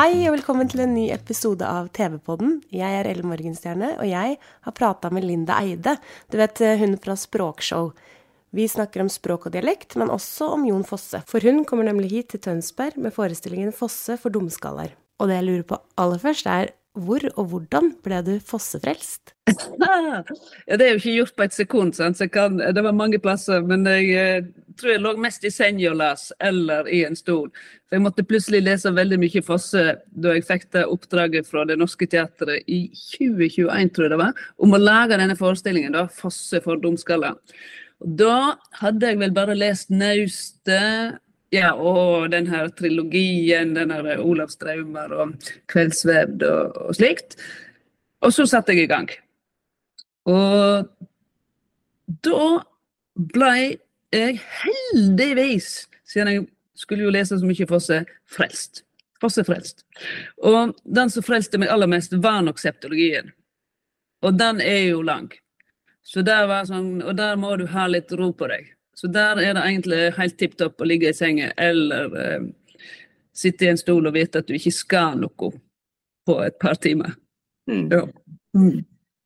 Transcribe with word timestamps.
Hei 0.00 0.22
og 0.24 0.32
velkommen 0.32 0.64
til 0.64 0.80
en 0.80 0.94
ny 0.96 1.02
episode 1.12 1.66
av 1.68 1.90
TV-podden. 1.92 2.54
Jeg 2.72 2.94
er 2.96 3.04
Elle 3.10 3.26
Morgenstjerne, 3.28 3.90
og 4.00 4.06
jeg 4.08 4.38
har 4.40 4.72
prata 4.72 5.10
med 5.12 5.26
Linda 5.28 5.58
Eide. 5.60 5.92
Du 6.32 6.38
vet, 6.40 6.62
hun 6.80 6.96
fra 7.02 7.18
Språkshow. 7.20 7.90
Vi 8.56 8.64
snakker 8.64 9.04
om 9.04 9.10
språk 9.12 9.50
og 9.50 9.52
dialekt, 9.58 9.98
men 10.00 10.08
også 10.08 10.48
om 10.54 10.64
Jon 10.64 10.86
Fosse. 10.88 11.20
For 11.28 11.44
hun 11.44 11.66
kommer 11.68 11.84
nemlig 11.84 12.14
hit 12.14 12.30
til 12.32 12.40
Tønsberg 12.46 12.96
med 12.96 13.12
forestillingen 13.12 13.76
Fosse 13.76 14.16
for 14.22 14.32
dumskaller. 14.32 14.96
Og 15.20 15.28
det 15.28 15.36
jeg 15.36 15.48
lurer 15.50 15.68
på 15.68 15.82
aller 16.00 16.24
først, 16.24 16.48
er 16.48 16.72
hvor 16.98 17.22
og 17.38 17.52
hvordan 17.52 17.92
ble 18.04 18.22
du 18.26 18.34
fossefrelst? 18.42 19.34
Ja, 19.80 20.76
det 20.78 20.84
er 20.84 20.92
jo 20.92 20.98
ikke 21.00 21.12
gjort 21.14 21.36
på 21.36 21.44
et 21.46 21.54
sekund. 21.54 21.96
Kan, 22.32 22.58
det 22.60 22.82
var 22.84 22.94
mange 22.94 23.18
plasser, 23.18 23.62
men 23.66 23.82
jeg 23.88 24.10
eh, 24.14 24.46
tror 24.78 24.92
jeg 24.92 25.02
lå 25.02 25.12
mest 25.20 25.44
i 25.44 25.50
senga 25.52 25.90
og 25.90 25.98
las, 25.98 26.28
eller 26.42 26.88
i 26.92 27.02
en 27.06 27.18
stol. 27.18 27.48
For 27.88 27.98
jeg 27.98 28.04
måtte 28.04 28.24
plutselig 28.26 28.62
lese 28.62 28.92
veldig 28.94 29.18
mye 29.22 29.42
Fosse 29.44 29.84
da 30.10 30.36
jeg 30.36 30.46
fikk 30.46 30.68
det 30.76 30.84
oppdraget 30.86 31.48
fra 31.50 31.64
Det 31.68 31.78
Norske 31.80 32.06
Teatret 32.10 32.68
i 32.70 32.84
2021, 32.94 33.90
tror 33.94 34.06
jeg 34.06 34.14
det 34.14 34.20
var, 34.22 34.44
om 34.62 34.76
å 34.76 34.82
lage 34.82 35.18
denne 35.18 35.38
forestillingen, 35.38 35.96
da, 35.98 36.06
Fosse 36.14 36.62
for 36.64 36.80
dumskaller. 36.82 37.38
Da 38.00 38.56
hadde 38.80 39.10
jeg 39.10 39.20
vel 39.20 39.34
bare 39.36 39.58
lest 39.58 39.90
Naustet, 39.92 41.18
ja, 41.50 41.72
og 41.74 42.30
den 42.30 42.46
her 42.50 42.68
trilogien, 42.78 43.74
den 43.74 43.90
her 43.90 44.20
Olavs 44.22 44.58
drømmer 44.60 45.12
og 45.14 45.50
Kveldsvevd 45.70 46.44
og, 46.46 46.78
og 46.86 46.98
slikt. 46.98 47.36
Og 48.22 48.34
så 48.36 48.46
satte 48.46 48.76
jeg 48.76 48.86
i 48.86 48.90
gang. 48.90 49.10
Og 50.30 50.86
da 52.26 52.46
blei 53.34 53.78
jeg 54.14 54.38
heldigvis, 54.62 55.88
siden 56.04 56.32
jeg 56.32 56.46
skulle 56.78 57.06
jo 57.06 57.12
lese 57.14 57.38
så 57.38 57.46
mye 57.46 57.68
Fosse, 57.70 58.00
frelst. 58.30 58.84
Fosse 59.20 59.44
frelst. 59.44 59.84
Og 60.42 60.74
den 60.84 61.12
som 61.12 61.24
frelste 61.24 61.60
meg 61.60 61.70
aller 61.72 61.90
mest, 61.90 62.14
var 62.22 62.40
nok 62.44 62.60
septologien. 62.62 63.32
Og 64.24 64.36
den 64.38 64.60
er 64.64 64.84
jo 64.90 65.02
lang. 65.02 65.28
Så 66.04 66.24
der 66.26 66.46
var 66.48 66.66
sånn, 66.68 67.00
og 67.04 67.16
der 67.18 67.36
må 67.40 67.54
du 67.60 67.66
ha 67.70 67.86
litt 67.88 68.12
ro 68.16 68.30
på 68.36 68.48
deg. 68.50 68.70
Så 68.96 69.08
der 69.12 69.38
er 69.38 69.54
det 69.56 69.64
egentlig 69.64 70.00
helt 70.16 70.38
tipp 70.38 70.56
topp 70.60 70.82
å 70.82 70.88
ligge 70.88 71.10
i 71.10 71.16
senga 71.16 71.50
eller 71.60 72.16
eh, 72.20 72.46
sitte 73.36 73.66
i 73.66 73.72
en 73.72 73.80
stol 73.80 74.08
og 74.08 74.16
vite 74.16 74.42
at 74.42 74.48
du 74.48 74.56
ikke 74.56 74.74
skal 74.74 75.18
noe 75.20 75.52
på 76.26 76.38
et 76.44 76.58
par 76.60 76.78
timer. 76.82 77.14
Ja. 77.70 78.04
Mm. 78.56 78.82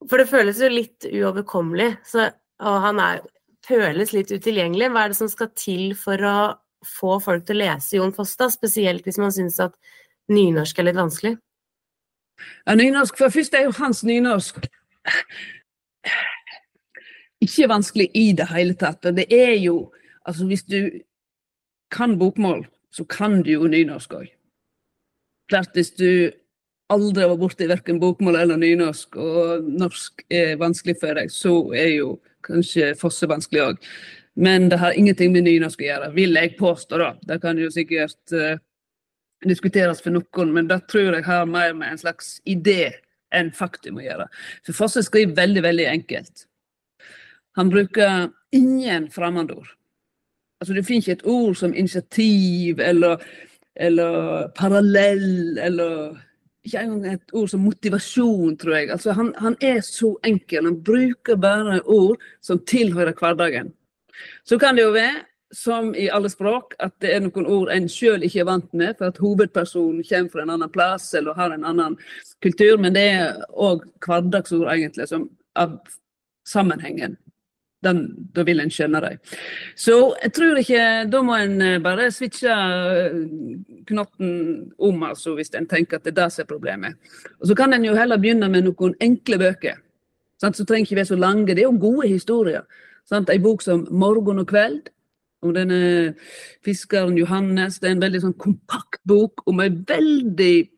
For 0.09 0.21
det 0.21 0.29
føles 0.29 0.61
jo 0.61 0.69
litt 0.69 1.07
uoverkommelig, 1.09 1.95
så, 2.07 2.29
og 2.63 2.77
han 2.85 3.01
er, 3.01 3.23
føles 3.65 4.13
litt 4.13 4.33
utilgjengelig. 4.35 4.91
Hva 4.93 5.07
er 5.07 5.15
det 5.15 5.19
som 5.19 5.31
skal 5.33 5.51
til 5.57 5.95
for 5.99 6.21
å 6.29 6.37
få 6.85 7.17
folk 7.25 7.47
til 7.49 7.57
å 7.57 7.63
lese 7.65 7.97
Jon 7.97 8.13
Foss, 8.15 8.37
da? 8.41 8.51
Spesielt 8.53 9.07
hvis 9.09 9.21
man 9.23 9.33
syns 9.35 9.57
at 9.65 9.77
nynorsk 10.33 10.79
er 10.79 10.91
litt 10.91 11.01
vanskelig? 11.01 11.35
Ja, 12.67 12.77
nynorsk, 12.77 13.17
for 13.17 13.33
først 13.33 13.57
er 13.57 13.69
jo 13.69 13.77
hans 13.79 14.03
nynorsk 14.05 14.61
ikke 17.45 17.71
vanskelig 17.71 18.09
i 18.17 18.31
det 18.37 18.49
hele 18.51 18.77
tatt. 18.79 19.05
Og 19.07 19.21
det 19.21 19.29
er 19.33 19.57
jo 19.59 19.93
Altså, 20.25 20.47
hvis 20.49 20.63
du 20.65 20.89
kan 21.93 22.15
bokmål, 22.17 22.63
så 22.97 23.05
kan 23.05 23.43
du 23.45 23.51
jo 23.53 23.67
nynorsk 23.69 24.15
òg. 24.17 24.31
Klart, 25.53 25.75
hvis 25.77 25.91
du 25.99 26.33
aldri 26.89 27.27
var 27.29 27.37
borti 27.37 27.69
verken 27.69 28.01
bokmål 28.01 28.39
eller 28.41 28.61
nynorsk, 28.61 29.17
og 29.21 29.69
norsk 29.69 30.25
er 30.33 30.57
vanskelig 30.61 30.97
for 31.01 31.21
deg, 31.21 31.29
så 31.29 31.55
er 31.77 31.91
jo 31.99 32.09
kanskje 32.49 32.95
Fosse 33.01 33.29
vanskelig 33.29 33.67
òg. 33.67 33.89
Men 34.35 34.69
det 34.73 34.81
har 34.81 34.97
ingenting 34.99 35.33
med 35.35 35.47
nynorsk 35.47 35.85
å 35.85 35.89
gjøre, 35.91 36.13
vil 36.17 36.41
jeg 36.41 36.57
påstå, 36.59 36.99
da. 36.99 37.13
Det 37.23 37.41
kan 37.43 37.61
jo 37.61 37.71
sikkert 37.71 38.35
uh, 38.35 38.57
diskuteres 39.47 40.03
for 40.03 40.15
noen, 40.15 40.57
men 40.57 40.71
det 40.71 40.81
tror 40.91 41.15
jeg 41.15 41.27
har 41.29 41.47
mer 41.47 41.77
med 41.77 41.93
en 41.93 42.01
slags 42.01 42.39
idé 42.49 42.95
enn 43.35 43.53
faktum 43.55 44.01
å 44.01 44.05
gjøre. 44.05 44.27
For 44.67 44.77
Fosse 44.85 45.05
skriver 45.07 45.37
veldig, 45.39 45.63
veldig 45.69 45.87
enkelt. 45.93 46.49
Han 47.57 47.71
bruker 47.71 48.31
ingen 48.53 49.11
fremmedord. 49.11 49.69
Altså, 50.61 50.75
det 50.75 50.87
finnes 50.87 51.09
ikke 51.09 51.19
et 51.21 51.27
ord 51.29 51.57
som 51.59 51.75
initiativ 51.75 52.81
eller, 52.81 53.23
eller 53.77 54.49
parallell 54.57 55.59
eller 55.59 56.15
ikke 56.65 56.81
engang 56.81 57.15
et 57.15 57.35
ord 57.37 57.51
som 57.53 57.61
motivasjon, 57.61 58.57
tror 58.57 58.77
jeg. 58.79 58.91
Altså, 58.91 59.13
han, 59.13 59.35
han 59.39 59.57
er 59.61 59.81
så 59.85 60.15
enkel. 60.25 60.65
Han 60.65 60.81
bruker 60.85 61.37
bare 61.37 61.83
ord 61.85 62.23
som 62.43 62.63
tilhører 62.65 63.13
hverdagen. 63.19 63.75
Så 64.45 64.59
kan 64.59 64.77
det 64.77 64.87
jo 64.87 64.95
være, 64.95 65.25
som 65.55 65.93
i 65.95 66.09
alle 66.11 66.31
språk, 66.33 66.75
at 66.83 66.95
det 67.03 67.13
er 67.15 67.21
noen 67.23 67.47
ord 67.47 67.71
en 67.71 67.85
sjøl 67.91 68.25
ikke 68.27 68.41
er 68.43 68.49
vant 68.49 68.73
med, 68.75 68.97
for 68.99 69.13
at 69.13 69.21
hovedpersonen 69.23 70.03
kommer 70.09 70.33
fra 70.33 70.43
en 70.43 70.55
annen 70.57 70.73
plass 70.73 71.13
eller 71.15 71.37
har 71.39 71.55
en 71.55 71.67
annen 71.69 71.95
kultur, 72.43 72.81
men 72.83 72.97
det 72.97 73.05
er 73.13 73.45
òg 73.53 73.85
hverdagsord, 74.03 74.67
egentlig, 74.73 75.07
som 75.13 75.29
av 75.55 75.77
sammenhengen. 76.49 77.15
Den, 77.85 78.01
da 78.35 78.43
vil 78.47 78.63
en 78.63 78.73
skjønne 78.73 79.01
dem. 79.05 79.19
Så 79.77 79.99
jeg 80.23 80.33
tror 80.33 80.61
ikke 80.61 80.83
Da 81.13 81.21
må 81.23 81.37
en 81.37 81.83
bare 81.85 82.11
switche 82.13 82.55
knotten 83.87 84.31
om, 84.79 85.03
altså, 85.03 85.35
hvis 85.37 85.53
en 85.55 85.69
tenker 85.69 85.99
at 85.99 86.05
det 86.05 86.15
er 86.15 86.23
det 86.23 86.33
som 86.33 86.45
er 86.45 86.51
problemet. 86.51 86.97
Og 87.41 87.49
Så 87.49 87.55
kan 87.55 87.73
en 87.73 87.85
jo 87.85 87.95
heller 87.95 88.17
begynne 88.17 88.49
med 88.49 88.65
noen 88.65 88.97
enkle 89.01 89.39
bøker. 89.39 89.79
Sant? 90.41 90.57
Så 90.57 90.65
trenger 90.65 90.89
ikke 90.89 91.03
være 91.03 91.13
så 91.13 91.21
lange. 91.21 91.55
Det 91.55 91.63
er 91.63 91.69
jo 91.69 91.79
gode 91.81 92.09
historier. 92.09 92.65
Sant? 93.09 93.31
En 93.31 93.43
bok 93.43 93.63
som 93.63 93.87
'Morgen 93.91 94.39
og 94.39 94.49
kveld', 94.49 94.89
om 95.43 95.55
denne 95.55 96.15
fiskeren 96.65 97.19
Johannes. 97.19 97.79
Det 97.79 97.89
er 97.89 97.93
en 97.93 98.05
veldig 98.05 98.21
sånn 98.21 98.39
kompakt 98.41 99.01
bok 99.09 99.45
om 99.47 99.61
en 99.61 99.85
veldig 99.89 100.69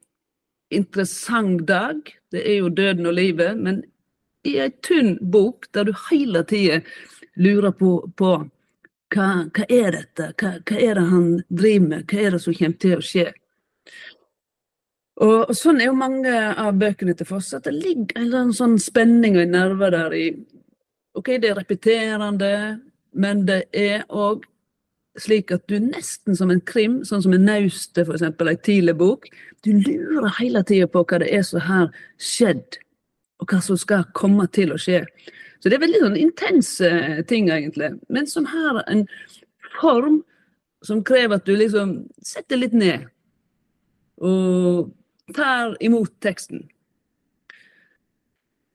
interessant 0.75 1.69
dag. 1.69 2.01
Det 2.33 2.43
er 2.43 2.59
jo 2.59 2.69
døden 2.69 3.07
og 3.07 3.15
livet, 3.15 3.59
men 3.59 3.85
i 4.47 4.57
ei 4.63 4.73
tynn 4.87 5.17
bok 5.21 5.69
der 5.77 5.89
du 5.89 5.95
hele 6.09 6.45
tida 6.49 6.81
lurer 7.37 7.75
på, 7.77 7.99
på 8.17 8.31
hva, 9.15 9.27
hva, 9.55 9.67
er 9.69 9.93
dette, 9.95 10.31
hva, 10.41 10.57
hva, 10.67 10.79
er 10.79 10.99
det 10.99 11.07
han 11.11 11.29
driver 11.49 11.89
med, 11.91 12.07
hva 12.11 12.23
er 12.23 12.37
det 12.37 12.43
som 12.43 12.57
kommer 12.57 12.81
til 12.83 12.97
å 12.97 13.05
skje? 13.05 13.27
Og, 15.17 15.39
og 15.49 15.55
Sånn 15.57 15.81
er 15.81 15.91
jo 15.91 15.97
mange 15.97 16.33
av 16.33 16.77
bøkene 16.81 17.15
til 17.17 17.29
Foss, 17.29 17.53
at 17.57 17.69
det 17.69 17.77
ligger 17.77 18.35
en 18.41 18.53
sånn 18.57 18.77
spenning 18.83 19.39
og 19.39 19.47
en 19.47 19.57
nerve 19.57 19.93
der 19.95 20.17
i 20.17 20.27
Ok, 21.17 21.31
det 21.41 21.49
er 21.49 21.57
repeterende, 21.57 22.49
men 23.17 23.47
det 23.49 23.63
er 23.73 24.03
òg 24.13 24.43
slik 25.17 25.49
at 25.55 25.63
du 25.71 25.79
nesten 25.81 26.37
som 26.37 26.51
en 26.53 26.61
krim, 26.61 26.99
sånn 27.09 27.23
som 27.25 27.33
en 27.33 27.47
Naustet, 27.49 28.05
f.eks., 28.05 28.27
ei 28.27 28.59
tidlig 28.61 28.99
bok, 29.01 29.25
du 29.65 29.71
lurer 29.81 30.29
hele 30.37 30.61
tida 30.69 30.89
på 30.93 31.07
hva 31.09 31.23
det 31.23 31.31
er 31.33 31.47
som 31.49 31.65
har 31.65 31.89
skjedd 32.21 32.77
og 33.41 33.51
hva 33.51 33.61
som 33.65 33.79
skal 33.81 34.07
komme 34.17 34.47
til 34.53 34.73
å 34.73 34.81
skje. 34.81 35.03
Så 35.61 35.69
det 35.69 35.79
er 35.79 35.85
veldig 35.85 36.03
sånn 36.05 36.21
intense 36.21 36.91
ting, 37.31 37.51
egentlig, 37.53 37.95
men 38.13 38.29
som 38.31 38.47
har 38.49 38.83
en 38.87 39.05
form 39.81 40.23
som 40.85 41.03
krever 41.05 41.39
at 41.39 41.49
du 41.49 41.57
liksom 41.57 41.99
setter 42.25 42.61
litt 42.61 42.77
ned 42.77 43.07
og 44.23 44.93
tar 45.37 45.75
imot 45.85 46.13
teksten. 46.25 46.63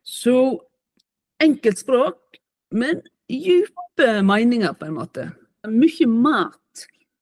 Så 0.04 0.36
enkelt 1.42 1.80
språk, 1.82 2.20
men 2.76 3.02
dype 3.32 4.10
meninger, 4.28 4.74
på 4.78 4.90
en 4.90 4.98
måte. 4.98 5.30
Mye 5.70 6.08
mat 6.10 6.61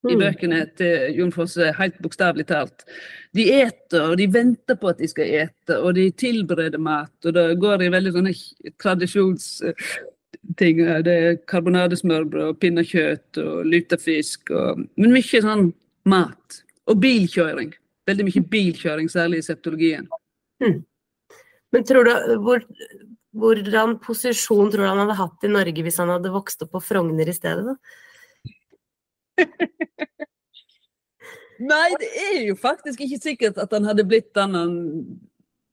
i 0.07 0.15
bøkene 0.15 0.61
til 0.79 1.17
Jon 1.17 1.31
Fosse, 1.35 1.73
helt 1.75 1.97
bokstavelig 2.03 2.45
talt. 2.47 2.85
De 3.35 3.45
eter, 3.51 4.05
og 4.05 4.15
de 4.19 4.29
venter 4.31 4.77
på 4.79 4.91
at 4.93 5.01
de 5.01 5.09
skal 5.11 5.33
ete, 5.41 5.75
og 5.75 5.97
de 5.97 6.07
tilbereder 6.15 6.79
mat. 6.81 7.11
Og 7.25 7.35
det 7.35 7.43
går 7.59 7.83
i 7.83 7.91
veldig 7.91 8.13
sånne 8.15 8.33
tradisjonsting. 8.79 9.75
Det 10.55 11.15
er 11.15 11.41
karbonadesmørbrød 11.51 12.53
og 12.53 12.61
pinnekjøtt 12.63 13.41
og 13.43 13.67
lutefisk, 13.67 14.53
og, 14.55 14.85
men 14.95 15.15
mye 15.17 15.43
sånn 15.43 15.69
mat. 16.09 16.61
Og 16.89 17.01
bilkjøring. 17.03 17.75
Veldig 18.09 18.25
mye 18.29 18.47
bilkjøring, 18.55 19.11
særlig 19.11 19.43
i 19.43 19.49
septologien. 19.49 20.07
Mm. 20.63 20.79
Men 21.75 21.85
tror 21.85 22.07
du, 22.07 22.13
hvor, 22.41 22.63
hvordan 23.37 23.99
posisjon 24.01 24.71
tror 24.71 24.85
du 24.85 24.89
han 24.89 25.03
hadde 25.03 25.19
hatt 25.19 25.45
i 25.45 25.51
Norge 25.51 25.83
hvis 25.85 25.99
han 26.01 26.09
hadde 26.15 26.31
vokst 26.33 26.63
opp 26.65 26.71
på 26.77 26.81
Frogner 26.87 27.29
i 27.29 27.35
stedet? 27.35 27.67
da? 27.67 28.07
Nei, 31.59 31.89
det 31.99 32.09
er 32.23 32.41
jo 32.47 32.55
faktisk 32.55 33.01
ikke 33.03 33.19
sikkert 33.19 33.57
at 33.59 33.73
han 33.75 33.87
hadde 33.87 34.07
blitt 34.07 34.31
den 34.37 34.55
han 34.55 34.75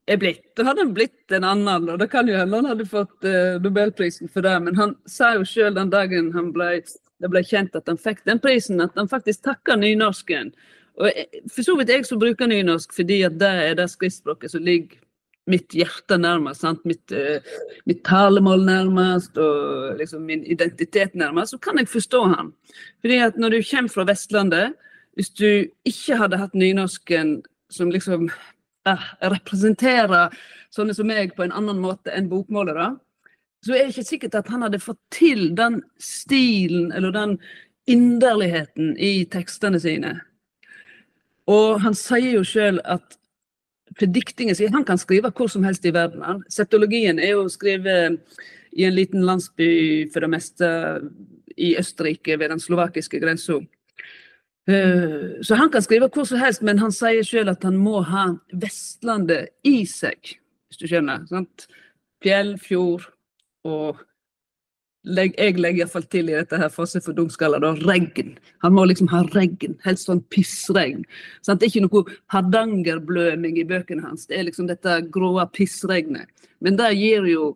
er 0.07 0.19
blitt. 0.23 0.45
Da 0.59 0.67
hadde 0.67 0.83
han 0.85 0.95
blitt 0.95 1.35
en 1.35 1.47
annen, 1.47 1.89
og 1.91 1.99
det 2.03 2.09
kan 2.13 2.29
jo 2.31 2.37
hende 2.39 2.61
han 2.61 2.71
hadde 2.71 2.87
fått 2.91 3.27
uh, 3.27 3.59
Nobelprisen 3.63 4.31
for 4.31 4.47
det. 4.47 4.55
Men 4.63 4.79
han 4.79 4.95
sa 5.11 5.35
jo 5.37 5.47
sjøl 5.47 5.75
den 5.77 5.91
dagen 5.95 6.33
ble, 6.55 6.71
det 7.23 7.31
ble 7.33 7.43
kjent 7.47 7.77
at 7.79 7.91
han 7.91 8.01
fikk 8.01 8.25
den 8.27 8.43
prisen, 8.43 8.83
at 8.83 8.95
han 8.99 9.11
faktisk 9.11 9.45
takka 9.47 9.79
nynorsken. 9.79 10.53
Og 10.97 11.11
for 11.53 11.67
så 11.67 11.75
vidt 11.79 11.93
jeg 11.93 12.07
som 12.09 12.21
bruker 12.23 12.49
nynorsk, 12.51 12.95
fordi 12.97 13.21
at 13.29 13.37
det 13.41 13.53
er 13.67 13.75
det 13.79 13.91
skriftspråket 13.93 14.55
som 14.55 14.65
ligger 14.65 15.03
mitt 15.51 15.75
hjerte 15.75 16.19
nærmest. 16.19 16.65
Sant? 16.65 16.83
Mitt, 16.89 17.13
uh, 17.13 17.39
mitt 17.87 18.03
talemål 18.07 18.65
nærmest, 18.67 19.39
og 19.39 19.97
liksom 20.01 20.27
min 20.27 20.45
identitet 20.45 21.15
nærmest, 21.15 21.55
så 21.55 21.59
kan 21.63 21.79
jeg 21.79 21.91
forstå 21.93 22.25
han. 22.35 22.53
Fordi 23.01 23.21
at 23.29 23.39
når 23.39 23.57
du 23.57 23.63
kommer 23.71 23.95
fra 23.95 24.07
Vestlandet, 24.09 24.75
hvis 25.17 25.31
du 25.33 25.49
ikke 25.89 26.19
hadde 26.21 26.41
hatt 26.41 26.55
nynorsken 26.55 27.41
som 27.73 27.91
liksom 27.91 28.29
uh, 28.89 29.09
representerer 29.23 30.35
sånne 30.75 30.95
som 30.95 31.09
meg 31.09 31.35
på 31.37 31.47
en 31.47 31.55
annen 31.57 31.81
måte 31.81 32.13
enn 32.13 32.29
bokmålere, 32.31 32.95
så 33.65 33.75
er 33.75 33.87
det 33.87 33.97
ikke 33.97 34.11
sikkert 34.11 34.37
at 34.39 34.51
han 34.53 34.63
hadde 34.67 34.83
fått 34.83 35.01
til 35.15 35.49
den 35.59 35.81
stilen 35.99 36.93
eller 36.95 37.15
den 37.15 37.39
inderligheten 37.91 38.95
i 38.99 39.25
tekstene 39.31 39.81
sine. 39.83 40.13
Og 41.51 41.81
han 41.83 41.95
sier 41.95 42.37
jo 42.37 42.45
sjøl 42.47 42.81
at 42.85 43.17
for 43.97 44.07
diktingen 44.07 44.57
sin 44.57 44.75
Han 44.75 44.85
kan 44.85 44.99
skrive 44.99 45.33
hvor 45.33 45.49
som 45.49 45.65
helst 45.65 45.87
i 45.87 45.95
verden. 45.95 46.43
Setologien 46.53 47.19
er 47.19 47.35
jo 47.35 47.49
skrevet 47.49 48.21
i 48.77 48.85
en 48.85 48.95
liten 48.95 49.25
landsby 49.25 50.11
for 50.13 50.21
det 50.21 50.31
meste 50.31 50.69
i 51.57 51.77
Østerrike, 51.81 52.39
ved 52.39 52.51
den 52.53 52.61
slovakiske 52.61 53.21
grensa. 53.21 53.61
Eh, 54.69 55.41
Så 55.43 55.55
han 55.55 55.71
kan 55.71 55.83
skrive 55.83 56.09
hvor 56.09 56.25
som 56.25 56.39
helst, 56.39 56.63
men 56.63 56.79
han 56.79 56.93
sier 56.93 57.25
sjøl 57.25 57.49
at 57.49 57.63
han 57.65 57.77
må 57.77 58.03
ha 58.05 58.35
Vestlandet 58.53 59.49
i 59.65 59.87
seg, 59.87 60.37
hvis 60.69 60.79
du 60.79 60.87
skjønner. 60.87 61.27
Sant? 61.31 61.67
Fjell, 62.23 62.59
fjord 62.59 63.07
og 63.65 64.03
legg, 65.06 65.35
jeg 65.38 65.56
legger 65.61 65.85
iallfall 65.85 66.06
til 66.11 66.31
i 66.31 66.37
dette 66.37 66.58
her 66.61 66.70
Fosse 66.73 67.00
for 67.05 67.17
dumskaller, 67.17 67.62
da, 67.62 67.73
regn. 67.87 68.35
Han 68.64 68.75
må 68.76 68.87
liksom 68.91 69.11
ha 69.12 69.23
regn, 69.32 69.76
helst 69.87 70.11
sånn 70.11 70.23
pissregn. 70.32 71.05
Sant? 71.47 71.61
Det 71.61 71.69
er 71.69 71.75
ikke 71.75 71.87
noe 71.87 72.17
hardangerbløming 72.35 73.61
i 73.61 73.67
bøkene 73.69 74.06
hans, 74.06 74.26
det 74.31 74.41
er 74.41 74.49
liksom 74.50 74.70
dette 74.70 75.00
gråe 75.14 75.47
pissregnet. 75.55 76.31
Men 76.64 76.79
det 76.81 76.93
gir 76.99 77.26
jo 77.31 77.53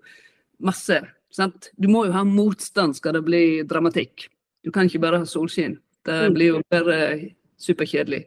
masse. 0.62 1.00
Sant? 1.34 1.70
Du 1.78 1.88
må 1.90 2.06
jo 2.08 2.14
ha 2.14 2.24
motstand 2.26 2.98
skal 2.98 3.16
det 3.18 3.24
bli 3.26 3.44
dramatikk. 3.68 4.28
Du 4.64 4.72
kan 4.74 4.88
ikke 4.88 5.02
bare 5.02 5.22
ha 5.22 5.28
solskinn. 5.28 5.78
Det 6.06 6.18
blir 6.34 6.56
jo 6.56 6.64
bare 6.72 6.98
superkjedelig. 7.60 8.24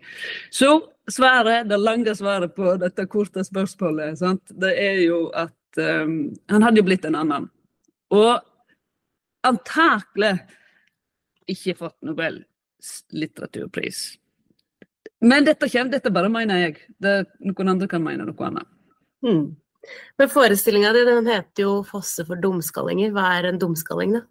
Så 0.54 0.70
svaret, 1.12 1.68
det 1.70 1.78
lange 1.82 2.14
svaret 2.16 2.56
på 2.56 2.76
dette 2.82 3.06
korte 3.12 3.44
spørsmålet, 3.46 4.18
sant? 4.22 4.44
det 4.62 4.72
er 4.80 5.02
jo 5.04 5.26
at 5.36 5.82
um, 5.82 6.32
han 6.52 6.66
hadde 6.66 6.82
jo 6.82 6.88
blitt 6.88 7.06
en 7.10 7.18
annen. 7.18 7.50
Og 8.14 8.38
antakelig 9.48 10.36
ikke 11.50 11.76
fått 11.78 11.98
Nobels 12.06 13.04
litteraturpris. 13.16 14.04
Men 15.24 15.46
dette 15.48 15.70
kommer, 15.72 15.92
dette 15.94 16.12
bare 16.12 16.32
mener 16.32 16.60
jeg. 16.66 16.80
Det, 17.00 17.14
noen 17.48 17.76
andre 17.76 17.88
kan 17.92 18.04
mene 18.04 18.26
noe 18.28 18.48
annet. 18.48 18.68
Mm. 19.24 19.46
Men 20.20 20.32
forestillinga 20.32 20.92
di 20.96 21.04
den 21.08 21.28
heter 21.28 21.64
jo 21.64 21.72
'Fosse 21.84 22.26
for 22.28 22.40
dumskallinger'. 22.40 23.12
Hva 23.16 23.40
er 23.40 23.48
en 23.50 23.60
dumskalling, 23.60 24.14
da? 24.20 24.22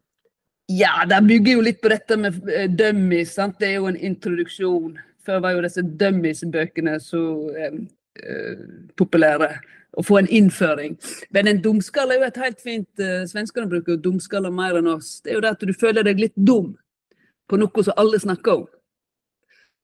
Ja, 0.68 1.04
det 1.04 1.20
bygger 1.26 1.58
jo 1.58 1.64
litt 1.64 1.80
på 1.82 1.90
dette 1.92 2.16
med 2.16 2.48
eh, 2.48 2.68
dummies. 2.68 3.34
Sant? 3.34 3.58
Det 3.58 3.68
er 3.68 3.80
jo 3.80 3.88
en 3.90 3.96
introduksjon. 3.96 4.98
Før 5.26 5.40
var 5.40 5.56
jo 5.56 5.64
disse 5.64 5.82
dummies-bøkene 5.82 6.96
så 7.00 7.22
eh, 7.56 7.80
populære. 8.98 9.48
Å 9.92 10.02
få 10.04 10.18
en 10.22 10.28
innføring. 10.32 10.94
Men 11.36 11.50
en 11.50 11.58
dumskalle 11.64 12.14
er 12.14 12.22
jo 12.22 12.28
et 12.30 12.38
helt 12.40 12.62
fint 12.64 13.02
eh, 13.02 13.26
Svenskene 13.28 13.68
bruker 13.68 13.92
jo 13.92 14.04
dumskaller 14.06 14.52
mer 14.54 14.78
enn 14.78 14.88
oss. 14.88 15.18
Det 15.20 15.34
er 15.34 15.36
jo 15.36 15.42
det 15.44 15.50
at 15.52 15.66
du 15.68 15.72
føler 15.76 16.06
deg 16.06 16.22
litt 16.22 16.36
dum 16.36 16.70
på 17.44 17.58
noe 17.60 17.84
som 17.84 18.00
alle 18.00 18.20
snakker 18.22 18.62
om. 18.62 18.64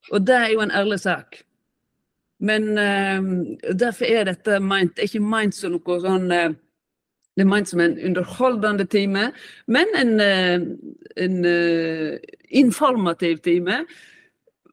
Og 0.09 0.25
det 0.25 0.37
er 0.37 0.55
jo 0.55 0.63
en 0.65 0.73
ærlig 0.73 0.97
sak. 1.03 1.43
Men 2.41 2.71
uh, 2.79 3.29
derfor 3.75 4.07
er 4.07 4.29
dette 4.31 4.57
meint, 4.63 4.95
det 4.95 5.03
er 5.03 5.09
ikke 5.11 5.29
meint 5.29 5.53
som 5.53 5.75
noe 5.75 5.97
sånn 6.01 6.29
uh, 6.31 6.47
det 7.39 7.45
er 7.45 7.47
ment 7.47 7.69
som 7.69 7.79
en 7.79 7.93
underholdende 8.03 8.83
time, 8.91 9.29
men 9.71 9.93
en, 9.95 10.09
uh, 10.19 10.63
en 11.23 11.35
eh, 11.47 12.17
informativ 12.51 13.37
time. 13.45 13.77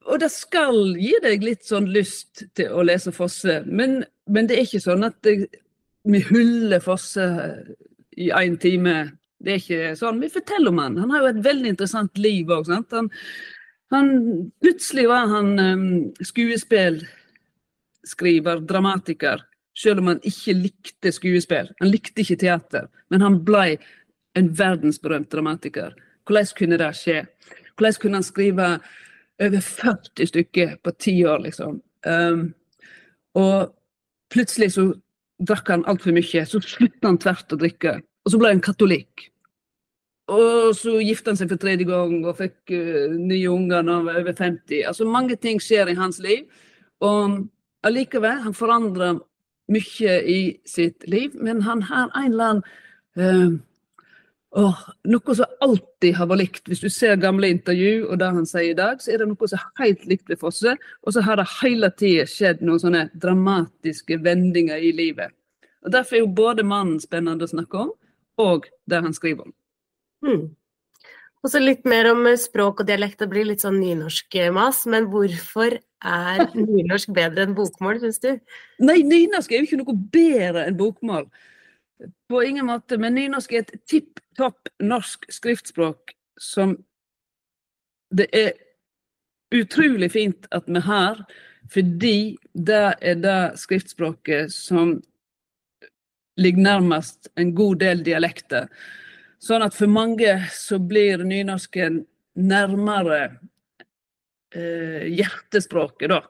Og 0.07 0.21
det 0.23 0.31
skal 0.31 0.95
gi 1.01 1.17
deg 1.23 1.45
litt 1.45 1.65
sånn 1.67 1.89
lyst 1.91 2.45
til 2.57 2.69
å 2.71 2.83
lese 2.87 3.13
Fosse, 3.15 3.63
men, 3.67 4.05
men 4.31 4.47
det 4.47 4.55
er 4.57 4.63
ikke 4.67 4.81
sånn 4.85 5.05
at 5.07 5.17
det, 5.27 5.35
vi 6.07 6.21
hyller 6.29 6.81
Fosse 6.85 7.27
i 8.17 8.31
én 8.31 8.57
time. 8.63 9.13
Det 9.43 9.53
er 9.53 9.59
ikke 9.61 9.97
sånn. 9.99 10.21
Vi 10.23 10.29
forteller 10.33 10.71
om 10.71 10.79
han. 10.81 10.99
Han 11.03 11.11
har 11.13 11.21
jo 11.25 11.33
et 11.35 11.45
veldig 11.45 11.69
interessant 11.75 12.19
liv 12.19 12.51
òg. 12.55 12.65
Plutselig 14.65 15.07
var 15.11 15.25
han 15.31 15.49
um, 15.61 16.13
skuespillskriver, 16.25 18.57
dramatiker, 18.67 19.39
selv 19.77 19.99
om 20.03 20.07
han 20.15 20.21
ikke 20.27 20.53
likte 20.57 21.13
skuespill. 21.13 21.69
Han 21.83 21.93
likte 21.93 22.21
ikke 22.25 22.43
teater, 22.47 22.85
men 23.13 23.21
han 23.27 23.37
ble 23.47 23.67
en 24.37 24.49
verdensberømt 24.57 25.33
dramatiker. 25.33 25.91
Hvordan 26.27 26.55
kunne 26.59 26.79
det 26.81 26.93
skje? 26.99 27.19
Hvordan 27.77 28.01
kunne 28.03 28.19
han 28.19 28.27
skrive 28.27 28.67
over 29.43 29.61
40 29.61 30.27
stykker 30.31 30.77
på 30.83 30.93
ti 30.99 31.17
år, 31.27 31.43
liksom? 31.45 31.81
Um, 32.07 32.55
og 33.37 33.73
plutselig 34.33 34.73
så 34.77 34.91
drakk 35.47 35.69
han 35.73 35.85
altfor 35.91 36.15
mye, 36.17 36.45
så 36.49 36.61
sluttet 36.65 37.05
han 37.05 37.19
tvert 37.21 37.53
å 37.53 37.61
drikke. 37.61 37.99
Og 38.25 38.33
så 38.33 38.41
ble 38.41 38.55
han 38.55 38.65
katolikk. 38.65 39.29
Og 40.33 40.73
så 40.75 40.97
gifta 41.05 41.31
han 41.31 41.39
seg 41.39 41.53
for 41.53 41.63
tredje 41.63 41.87
gang 41.87 42.17
og 42.25 42.39
fikk 42.41 42.73
uh, 42.73 43.13
nye 43.15 43.53
unger 43.53 43.85
når 43.85 44.01
han 44.01 44.09
var 44.09 44.23
over 44.23 44.39
50. 44.41 44.83
Altså 44.89 45.07
Mange 45.07 45.37
ting 45.39 45.61
skjer 45.63 45.93
i 45.93 45.99
hans 45.99 46.19
liv. 46.25 46.49
Og 47.05 47.45
allikevel, 47.87 48.43
han 48.43 48.57
forandrer 48.57 49.21
mye 49.71 50.19
i 50.31 50.41
sitt 50.67 51.07
liv, 51.11 51.35
men 51.43 51.63
han 51.67 51.83
har 51.87 52.11
en 52.15 52.33
eller 52.33 52.53
annen 52.53 52.67
uh, 53.19 53.57
åh, 54.57 54.83
Noe 55.13 55.37
som 55.39 55.57
alltid 55.65 56.17
har 56.19 56.29
vært 56.31 56.43
likt. 56.43 56.69
Hvis 56.71 56.83
du 56.85 56.89
ser 56.93 57.19
gamle 57.21 57.51
intervju 57.53 58.09
og 58.09 58.19
det 58.21 58.33
han 58.39 58.49
sier 58.49 58.73
i 58.73 58.79
dag, 58.79 59.01
så 59.03 59.13
er 59.13 59.23
det 59.23 59.31
noe 59.31 59.51
som 59.51 59.61
er 59.61 59.85
helt 59.85 60.07
likt 60.11 60.31
ved 60.33 60.41
Fosse. 60.41 60.77
Og 61.05 61.15
så 61.15 61.25
har 61.27 61.41
det 61.41 61.49
hele 61.61 61.93
tida 61.95 62.27
skjedd 62.31 62.65
noen 62.65 62.83
sånne 62.83 63.07
dramatiske 63.15 64.21
vendinger 64.25 64.83
i 64.83 64.93
livet. 64.97 65.35
Og 65.87 65.93
Derfor 65.95 66.19
er 66.19 66.25
jo 66.25 66.37
både 66.41 66.67
mannen 66.67 67.01
spennende 67.03 67.47
å 67.47 67.53
snakke 67.53 67.85
om, 67.85 67.93
og 68.43 68.71
det 68.91 69.03
han 69.05 69.15
skriver 69.17 69.47
om. 69.47 69.53
Hmm. 70.25 70.47
Og 71.45 71.53
så 71.53 71.61
litt 71.63 71.85
mer 71.87 72.09
om 72.11 72.25
eh, 72.27 72.39
språk 72.41 72.83
og 72.83 72.89
dialekt. 72.89 73.21
Det 73.23 73.31
blir 73.31 73.47
litt 73.47 73.63
sånn 73.63 73.79
nynorsk-mas. 73.79 74.83
Men 74.91 75.07
hvorfor 75.13 75.77
er 75.79 76.41
nynorsk 76.59 77.13
bedre 77.15 77.47
enn 77.47 77.55
bokmål, 77.55 78.01
syns 78.03 78.19
du? 78.25 78.33
Nei, 78.83 78.99
nynorsk 79.07 79.53
er 79.53 79.63
jo 79.63 79.69
ikke 79.69 79.83
noe 79.85 79.95
bedre 80.17 80.67
enn 80.67 80.81
bokmål. 80.81 81.29
På 82.29 82.43
ingen 82.45 82.67
måte. 82.67 82.99
Men 82.99 83.17
nynorsk 83.17 83.53
er 83.53 83.65
et 83.65 83.75
tipp 83.89 84.21
topp 84.37 84.69
norsk 84.83 85.25
skriftspråk 85.33 86.13
som 86.41 86.77
det 88.15 88.29
er 88.37 88.53
utrolig 89.55 90.11
fint 90.13 90.47
at 90.55 90.67
vi 90.69 90.83
har, 90.85 91.23
fordi 91.73 92.37
det 92.53 92.85
er 93.01 93.19
det 93.23 93.41
skriftspråket 93.59 94.53
som 94.55 94.99
ligger 96.37 96.63
nærmest 96.63 97.31
en 97.41 97.55
god 97.57 97.81
del 97.81 98.05
dialekter. 98.05 98.69
Sånn 99.43 99.65
at 99.65 99.75
for 99.77 99.91
mange 99.91 100.37
så 100.53 100.79
blir 100.79 101.25
nynorsken 101.25 102.03
nærmere 102.37 103.21
eh, 104.55 105.09
hjertespråket, 105.17 106.13
da. 106.13 106.23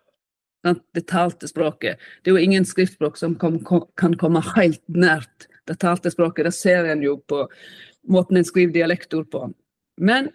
Det 0.94 1.04
talte 1.06 1.46
språket. 1.46 2.00
Det 2.23 2.30
er 2.30 2.38
jo 2.38 2.42
ingen 2.42 2.64
skriftspråk 2.66 3.18
som 3.18 3.37
kan, 3.38 3.61
komme 4.18 4.42
helt 4.56 4.82
nært 4.90 5.46
det 5.66 5.78
talte 5.82 6.12
språket. 6.12 6.49
Det 6.49 6.54
ser 6.54 6.88
en 6.90 7.02
jo 7.04 7.16
på 7.28 7.44
måten 8.12 8.38
en 8.38 8.46
skriver 8.46 8.75
dialektord 8.75 9.30
på. 9.32 9.49
Men 9.99 10.30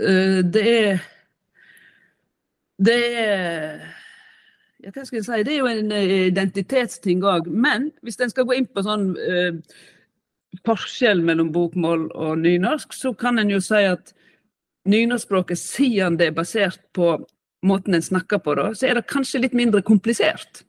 uh, 0.00 0.40
det 0.44 0.68
er 0.68 1.02
Det 2.82 3.00
er 3.14 3.82
ja, 4.82 4.90
hva 4.90 5.04
skal 5.06 5.20
jeg 5.20 5.24
si, 5.24 5.42
Det 5.46 5.52
er 5.52 5.60
jo 5.60 5.70
en 5.70 5.92
eh, 5.94 6.12
identitetsting 6.32 7.22
òg. 7.22 7.46
Men 7.46 7.92
hvis 8.02 8.18
en 8.18 8.32
skal 8.32 8.48
gå 8.48 8.56
inn 8.58 8.66
på 8.66 8.82
sånn 8.82 9.12
uh, 9.14 9.52
forskjell 10.66 11.22
mellom 11.22 11.52
bokmål 11.54 12.08
og 12.10 12.40
nynorsk, 12.42 12.96
så 12.96 13.12
kan 13.14 13.38
en 13.38 13.52
jo 13.52 13.60
si 13.62 13.84
at 13.86 14.10
nynorskspråket, 14.90 15.60
siden 15.60 16.18
det 16.18 16.32
er 16.32 16.36
basert 16.36 16.82
på 16.96 17.14
måten 17.62 17.94
en 17.94 18.02
snakker 18.02 18.42
på, 18.42 18.56
da, 18.58 18.72
så 18.74 18.88
er 18.88 18.98
det 18.98 19.08
kanskje 19.10 19.44
litt 19.44 19.54
mindre 19.54 19.84
komplisert 19.86 20.64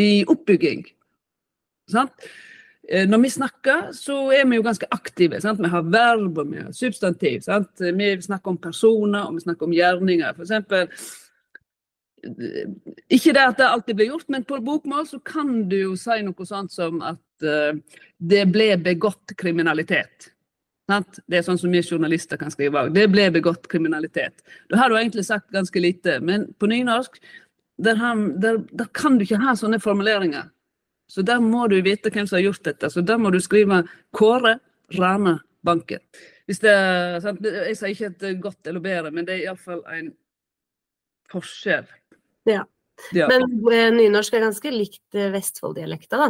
i 0.00 0.24
oppbygging. 0.28 0.86
Sant? 1.92 2.28
Eh, 2.88 3.06
når 3.08 3.22
vi 3.24 3.30
snakker, 3.34 3.92
så 3.96 4.16
er 4.34 4.46
vi 4.48 4.58
jo 4.58 4.64
ganske 4.66 4.88
aktive. 4.94 5.40
Sant? 5.42 5.62
Vi 5.62 5.70
har 5.72 5.86
verb 5.92 6.38
og 6.42 6.50
vi 6.52 6.62
har 6.62 6.72
substantiv. 6.76 7.42
Sant? 7.46 7.72
Vi 7.80 8.10
snakker 8.22 8.54
om 8.54 8.60
personer 8.62 9.26
og 9.26 9.38
vi 9.38 9.46
snakker 9.46 9.68
om 9.68 9.76
gjerninger. 9.76 10.36
For 10.36 10.46
eksempel, 10.46 10.90
ikke 13.12 13.34
det 13.36 13.42
at 13.42 13.58
det 13.58 13.68
alltid 13.68 13.98
blir 13.98 14.10
gjort, 14.12 14.28
men 14.32 14.44
på 14.44 14.60
bokmål 14.64 15.06
så 15.08 15.20
kan 15.24 15.68
du 15.70 15.76
jo 15.78 15.92
si 16.00 16.16
noe 16.26 16.48
sånt 16.48 16.72
som 16.74 17.02
at 17.04 17.46
uh, 17.46 17.76
det 18.18 18.46
ble 18.50 18.72
begått 18.82 19.36
kriminalitet. 19.38 20.30
Sant? 20.90 21.20
Det 21.26 21.40
er 21.40 21.46
sånn 21.46 21.58
som 21.58 21.72
vi 21.74 21.82
journalister 21.82 22.38
kan 22.40 22.52
skrive 22.54 22.86
òg. 22.86 22.92
Det 22.94 23.08
ble 23.10 23.28
begått 23.34 23.66
kriminalitet. 23.70 24.44
Da 24.70 24.80
har 24.80 24.90
du 24.90 24.98
egentlig 24.98 25.26
sagt 25.26 25.50
ganske 25.54 25.82
lite. 25.82 26.20
Men 26.22 26.46
på 26.58 26.70
nynorsk 26.70 27.18
der, 27.82 27.98
der, 28.40 28.60
der 28.72 28.92
kan 28.94 29.18
du 29.18 29.26
ikke 29.26 29.42
ha 29.42 29.56
sånne 29.58 29.80
formuleringer. 29.82 30.46
Så 31.06 31.22
der 31.26 31.42
må 31.42 31.66
du 31.70 31.76
vite 31.84 32.10
hvem 32.10 32.26
som 32.26 32.38
har 32.38 32.48
gjort 32.48 32.64
dette. 32.66 32.90
Så 32.90 33.02
der 33.06 33.18
må 33.22 33.30
du 33.30 33.38
skrive 33.42 33.84
Kåre 34.16 34.58
Rana 34.96 35.38
Banken. 35.66 36.02
Det? 36.46 36.72
Jeg 36.72 37.76
sier 37.78 37.92
ikke 37.92 38.10
et 38.12 38.40
godt 38.42 38.70
eller 38.70 38.82
bedre, 38.82 39.12
men 39.14 39.26
det 39.26 39.36
er 39.36 39.44
iallfall 39.48 39.82
en 39.90 40.12
forskjell. 41.32 41.86
Ja. 42.46 42.64
Ja. 43.12 43.26
Men 43.28 43.44
eh, 43.72 43.90
nynorsk 43.92 44.36
er 44.36 44.46
ganske 44.46 44.72
likt 44.72 45.16
eh, 45.18 45.28
Vestfold-dialekta, 45.34 46.20
da. 46.20 46.28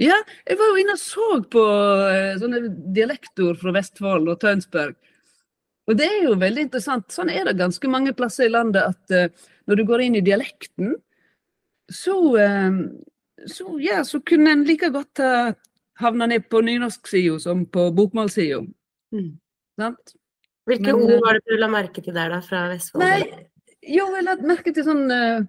Ja, 0.00 0.16
jeg 0.42 0.58
var 0.58 0.72
jo 0.72 0.82
inne 0.82 0.96
og 0.96 1.00
så 1.00 1.28
på 1.50 1.62
eh, 2.10 2.34
sånne 2.40 2.60
dialektord 2.96 3.60
fra 3.60 3.72
Vestfold 3.76 4.28
og 4.28 4.40
Tønsberg. 4.42 4.98
Og 5.88 5.96
det 6.00 6.08
er 6.08 6.26
jo 6.26 6.36
veldig 6.40 6.66
interessant. 6.66 7.06
Sånn 7.14 7.30
er 7.32 7.46
det 7.46 7.58
ganske 7.60 7.88
mange 7.92 8.14
plasser 8.16 8.48
i 8.48 8.52
landet 8.52 8.82
at 8.88 9.34
når 9.68 9.76
du 9.76 9.82
går 9.88 10.06
inn 10.06 10.14
i 10.16 10.22
dialekten, 10.24 10.94
så, 11.92 12.14
så, 13.50 13.78
ja, 13.82 14.04
så 14.04 14.20
kunne 14.20 14.52
en 14.52 14.64
like 14.64 14.88
godt 14.94 15.22
uh, 15.22 15.54
havna 16.00 16.28
ned 16.30 16.48
på 16.50 16.60
nynorsksida 16.64 17.38
som 17.42 17.64
på 17.66 17.88
bokmålssida. 17.96 18.60
Mm. 19.14 19.32
Sant? 19.80 20.14
Hvilke 20.68 20.92
Men, 20.92 21.02
ord 21.02 21.12
eh, 21.12 21.20
var 21.24 21.38
det 21.38 21.42
du 21.50 21.58
la 21.60 21.68
merke 21.68 22.02
til 22.02 22.14
der, 22.14 22.30
da, 22.32 22.40
fra 22.44 22.68
Vestfold? 22.70 23.04
Nei, 23.04 23.48
jo, 23.84 24.06
jeg 24.16 24.24
la 24.24 24.36
merke 24.46 24.72
til 24.72 24.86
sånn 24.86 25.04
uh, 25.12 25.42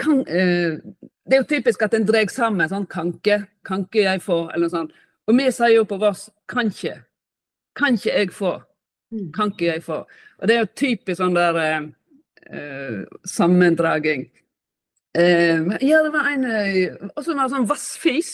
kan, 0.00 0.22
uh, 0.22 0.78
Det 1.26 1.36
er 1.36 1.42
jo 1.42 1.50
typisk 1.50 1.82
at 1.84 1.96
en 1.98 2.06
drar 2.08 2.30
sammen 2.32 2.70
sånn 2.70 2.86
kanke. 2.88 3.42
Kanke 3.66 4.06
jeg 4.06 4.22
få, 4.24 4.46
eller 4.54 4.68
noe 4.68 4.76
sånt. 4.76 4.96
Og 5.26 5.34
vi 5.36 5.50
sier 5.50 5.74
jo 5.74 5.84
på 5.90 5.98
Voss 6.00 6.28
kan 6.48 6.70
ikke. 6.70 7.00
Kan 7.76 7.98
ikke 7.98 8.14
jeg 8.14 8.32
få. 8.32 8.54
kanke 9.10 9.32
Kan 9.34 9.52
ikke 9.52 9.66
jeg 9.66 9.82
få. 9.82 9.98
Og 10.38 10.48
det 10.48 10.54
er 10.54 10.64
jo 10.64 10.72
typisk 10.76 11.20
sånn 11.20 11.36
der 11.36 11.58
eh, 11.60 11.88
eh, 12.52 13.00
sammendraging. 13.26 14.26
Eh, 15.16 15.62
ja, 15.80 16.02
det 16.04 16.12
var 16.12 16.28
en 16.28 16.44
eh, 16.44 16.92
Og 17.14 17.22
så 17.24 17.32
var 17.32 17.46
det 17.46 17.54
sånn 17.54 17.68
vassfis. 17.70 18.32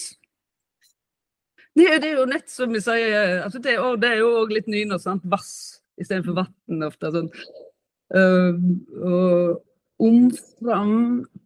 Det, 1.73 1.87
det 2.03 2.09
er 2.11 2.19
jo 2.19 2.29
nett 2.29 2.51
som 2.53 2.73
vi 2.75 2.83
sier 2.85 3.45
altså 3.47 3.61
det, 3.63 3.77
er, 3.79 4.01
det 4.03 4.09
er 4.11 4.19
jo 4.21 4.33
òg 4.43 4.51
litt 4.53 4.67
nynorsk, 4.69 5.07
sant. 5.07 5.29
Vass 5.31 5.53
istedenfor 6.01 6.43
vann 6.43 6.87
ofte. 6.89 7.13
Sånn. 7.15 7.31
Eh, 8.13 8.59
og 8.99 9.63
omfram 10.03 10.97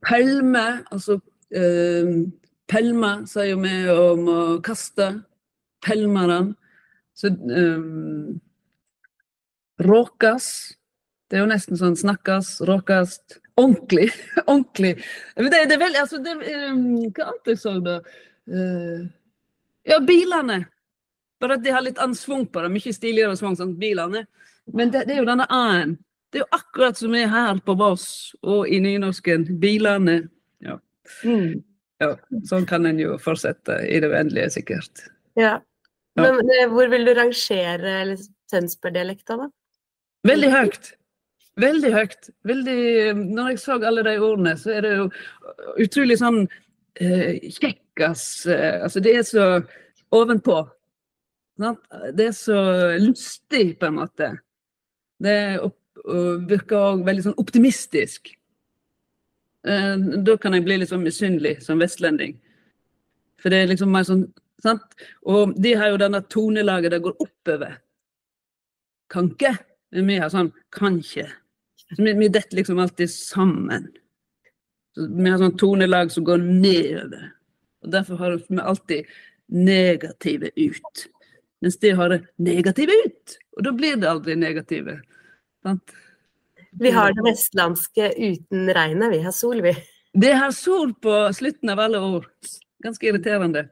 pelme, 0.07 0.67
altså 0.91 1.19
uh, 1.21 2.13
Pelme 2.67 3.11
sier 3.31 3.53
jo 3.53 3.59
vi 3.63 3.75
om 3.93 4.29
å 4.33 4.41
kaste. 4.65 5.13
Pælmeren. 5.87 6.55
Så 7.15 7.31
um, 7.31 8.41
Råkas. 9.79 10.49
Det 11.31 11.39
er 11.39 11.45
jo 11.45 11.51
nesten 11.53 11.79
sånn 11.79 11.95
snakkes, 11.99 12.57
råkast. 12.67 13.39
Ordentlig. 13.57 14.11
Ordentlig. 14.47 14.95
Men 15.37 15.51
det, 15.51 15.65
det 15.71 15.77
er 15.77 15.85
veldig 15.85 16.01
altså 16.01 16.23
det, 16.25 16.35
um, 16.71 16.81
Hva 17.11 17.29
annet 17.31 17.53
jeg 17.53 17.61
så, 17.61 17.77
da? 17.85 17.99
Uh, 18.47 19.07
ja, 19.87 20.01
bilene. 20.05 20.65
Bare 21.41 21.59
at 21.59 21.65
de 21.65 21.73
har 21.73 21.85
litt 21.85 22.01
annen 22.01 22.17
svung 22.19 22.47
på 22.49 22.65
det. 22.65 22.73
Mye 22.75 22.97
stiligere 22.97 23.37
svung, 23.39 23.57
enn 23.61 23.77
bilene. 23.81 24.27
Men 24.75 24.93
det, 24.93 25.07
det 25.09 25.17
er 25.17 25.23
jo 25.23 25.29
denne 25.29 25.47
a-en. 25.53 25.97
Det 26.33 26.41
er 26.41 26.45
jo 26.45 26.59
akkurat 26.59 26.99
som 26.99 27.15
er 27.17 27.31
her 27.31 27.61
på 27.65 27.77
Voss 27.79 28.09
og 28.43 28.67
i 28.69 28.81
nynorsken. 28.83 29.47
Bilene. 29.63 30.19
Ja. 30.65 30.79
Mm. 31.23 31.63
ja. 32.03 32.13
Sånn 32.49 32.67
kan 32.69 32.89
en 32.89 33.01
jo 33.01 33.17
fortsette 33.23 33.79
i 33.87 34.01
det 34.03 34.11
uendelige, 34.11 34.51
sikkert. 34.59 35.07
Ja. 35.39 35.59
Men 36.17 36.41
eh, 36.51 36.67
hvor 36.73 36.89
vil 36.93 37.07
du 37.07 37.13
rangere 37.17 38.17
Tønsberg-dialekta, 38.51 39.37
da? 39.45 39.51
Veldig 40.27 40.51
høyt. 40.53 40.96
Veldig 41.61 41.91
høyt. 41.95 42.31
Veldig, 42.45 42.81
når 43.17 43.53
jeg 43.53 43.61
så 43.63 43.79
alle 43.81 44.05
de 44.05 44.17
ordene, 44.21 44.57
så 44.61 44.75
er 44.77 44.85
det 44.85 44.95
jo 44.99 45.07
utrolig 45.81 46.19
sånn 46.21 46.43
eh, 47.01 47.39
kjekkas 47.49 48.25
eh, 48.53 48.83
Altså, 48.85 49.01
det 49.01 49.15
er 49.17 49.25
så 49.25 49.47
ovenpå. 50.17 50.59
Sant? 51.57 51.81
Det 52.13 52.27
er 52.29 52.35
så 52.37 52.59
lystig, 53.01 53.79
på 53.81 53.89
en 53.89 53.97
måte. 54.03 54.35
Det 55.23 55.37
opp, 55.65 55.79
virker 56.51 56.77
òg 56.77 57.07
veldig 57.07 57.25
sånn 57.25 57.39
optimistisk. 57.41 58.35
Eh, 59.67 59.95
da 60.29 60.37
kan 60.43 60.55
jeg 60.55 60.67
bli 60.67 60.77
litt 60.83 60.93
sånn 60.93 61.07
misunnelig 61.07 61.57
som 61.65 61.81
vestlending. 61.81 62.37
For 63.41 63.53
det 63.53 63.63
er 63.63 63.73
liksom 63.73 63.91
mer 63.97 64.05
sånn 64.09 64.27
sant? 64.61 64.85
Og 65.25 65.57
de 65.57 65.73
har 65.77 65.95
jo 65.95 66.03
denne 66.05 66.21
tonelaget 66.29 66.93
det 66.93 67.01
går 67.09 67.17
oppover. 67.25 67.81
Kan 69.13 69.33
ikke. 69.33 69.57
Men 69.97 70.09
vi 70.11 70.21
har 70.21 70.31
sånn 70.33 70.53
kan. 70.75 71.01
Vi, 71.95 72.29
detter 72.29 72.57
liksom 72.57 72.79
alltid 72.79 73.11
sammen. 73.11 73.89
Så 74.95 75.07
vi 75.07 75.31
har 75.31 75.39
sånn 75.39 75.59
tonelag 75.61 76.11
som 76.13 76.25
går 76.27 76.43
nedover. 76.43 77.29
Og 77.85 77.93
derfor 77.95 78.19
har 78.19 78.39
vi 78.41 78.59
alltid 78.59 79.13
negative 79.53 80.51
ut. 80.57 81.07
Mens 81.63 81.79
de 81.79 81.93
har 81.99 82.11
det 82.11 82.21
negative 82.43 82.97
ut. 83.07 83.37
Og 83.57 83.65
da 83.69 83.73
blir 83.77 84.01
det 84.01 84.11
aldri 84.11 84.35
negative. 84.37 84.99
Sant? 85.63 85.95
Vi 86.77 86.91
har 86.93 87.15
det 87.17 87.25
vestlandske 87.25 88.11
uten 88.19 88.69
regnet, 88.77 89.13
vi 89.15 89.23
har 89.25 89.33
sol, 89.33 89.63
vi. 89.65 89.73
Det 90.13 90.35
har 90.37 90.53
sol 90.53 90.93
på 91.01 91.15
slutten 91.33 91.73
av 91.73 91.81
alle 91.87 92.01
ord. 92.03 92.29
Ganske 92.85 93.09
irriterende. 93.09 93.69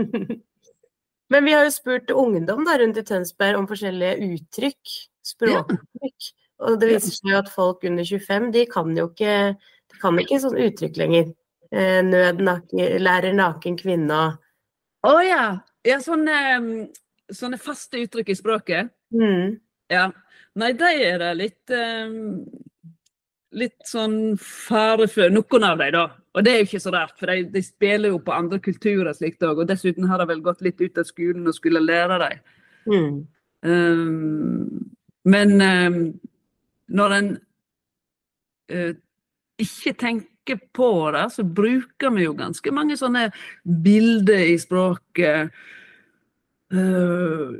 Men 1.32 1.44
vi 1.44 1.52
har 1.52 1.66
jo 1.66 1.74
spurt 1.74 2.10
ungdom 2.10 2.64
da, 2.64 2.78
rundt 2.78 3.00
i 3.00 3.04
Tønsberg 3.04 3.58
om 3.58 3.68
forskjellige 3.68 4.30
uttrykk, 4.30 4.96
språkuttrykk. 5.26 6.28
Og 6.64 6.78
det 6.80 6.88
viser 6.94 7.12
seg 7.12 7.32
jo 7.32 7.40
at 7.40 7.50
folk 7.52 7.84
under 7.84 8.06
25, 8.06 8.52
de 8.54 8.62
kan 8.70 8.94
jo 8.96 9.08
ikke, 9.10 9.34
de 9.92 9.98
kan 10.00 10.20
ikke 10.22 10.40
sånn 10.40 10.60
uttrykk 10.66 11.00
lenger. 11.02 11.32
Eh, 11.74 12.00
nød, 12.06 12.40
naken, 12.46 13.02
lærer 13.02 13.34
naken 13.34 13.74
kvinne 13.80 14.20
og 14.22 15.10
Å 15.10 15.14
ja! 15.26 15.42
ja 15.86 15.96
sånne, 16.02 16.36
mm, 16.62 16.84
sånne 17.34 17.58
faste 17.58 17.98
uttrykk 18.04 18.30
i 18.30 18.38
språket. 18.38 18.92
mm. 19.14 19.56
Ja. 19.90 20.08
Nei, 20.56 20.72
de 20.74 20.88
er 21.04 21.20
det 21.20 21.32
litt 21.38 21.74
um, 21.76 22.46
Litt 23.56 23.84
sånn 23.86 24.34
fare 24.40 25.06
for 25.10 25.30
Noen 25.30 25.66
av 25.68 25.78
dem, 25.78 25.92
da. 25.94 26.06
Og 26.36 26.44
det 26.44 26.52
er 26.52 26.58
jo 26.58 26.66
ikke 26.66 26.80
så 26.82 26.92
rart, 26.92 27.14
for 27.16 27.30
de, 27.30 27.46
de 27.54 27.62
spiller 27.64 28.12
jo 28.12 28.18
på 28.24 28.34
andre 28.34 28.58
kulturer 28.60 29.14
slikt 29.16 29.44
òg. 29.46 29.62
Og 29.62 29.68
dessuten 29.70 30.08
har 30.10 30.20
de 30.20 30.26
vel 30.28 30.42
gått 30.44 30.64
litt 30.66 30.82
ut 30.82 30.98
av 31.00 31.06
skolen 31.08 31.46
og 31.48 31.56
skulle 31.56 31.80
lære 31.80 32.18
dem. 32.20 32.42
Mm. 32.90 33.14
Um, 33.66 34.90
men 35.24 35.54
um, 35.62 36.00
når 36.88 37.16
en 37.16 37.30
uh, 38.72 38.92
ikke 39.62 39.94
tenker 39.98 40.60
på 40.76 40.90
det, 41.14 41.24
så 41.34 41.42
bruker 41.42 42.14
vi 42.14 42.26
jo 42.26 42.36
ganske 42.38 42.72
mange 42.74 42.98
sånne 42.98 43.28
bilder 43.64 44.44
i 44.52 44.58
språket 44.62 45.54
uh, 46.74 47.54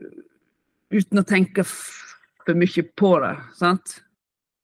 uten 0.94 1.22
å 1.22 1.26
tenke 1.26 1.66
for 1.66 2.54
mye 2.58 2.84
på 2.94 3.16
det, 3.24 3.34
sant? 3.58 4.00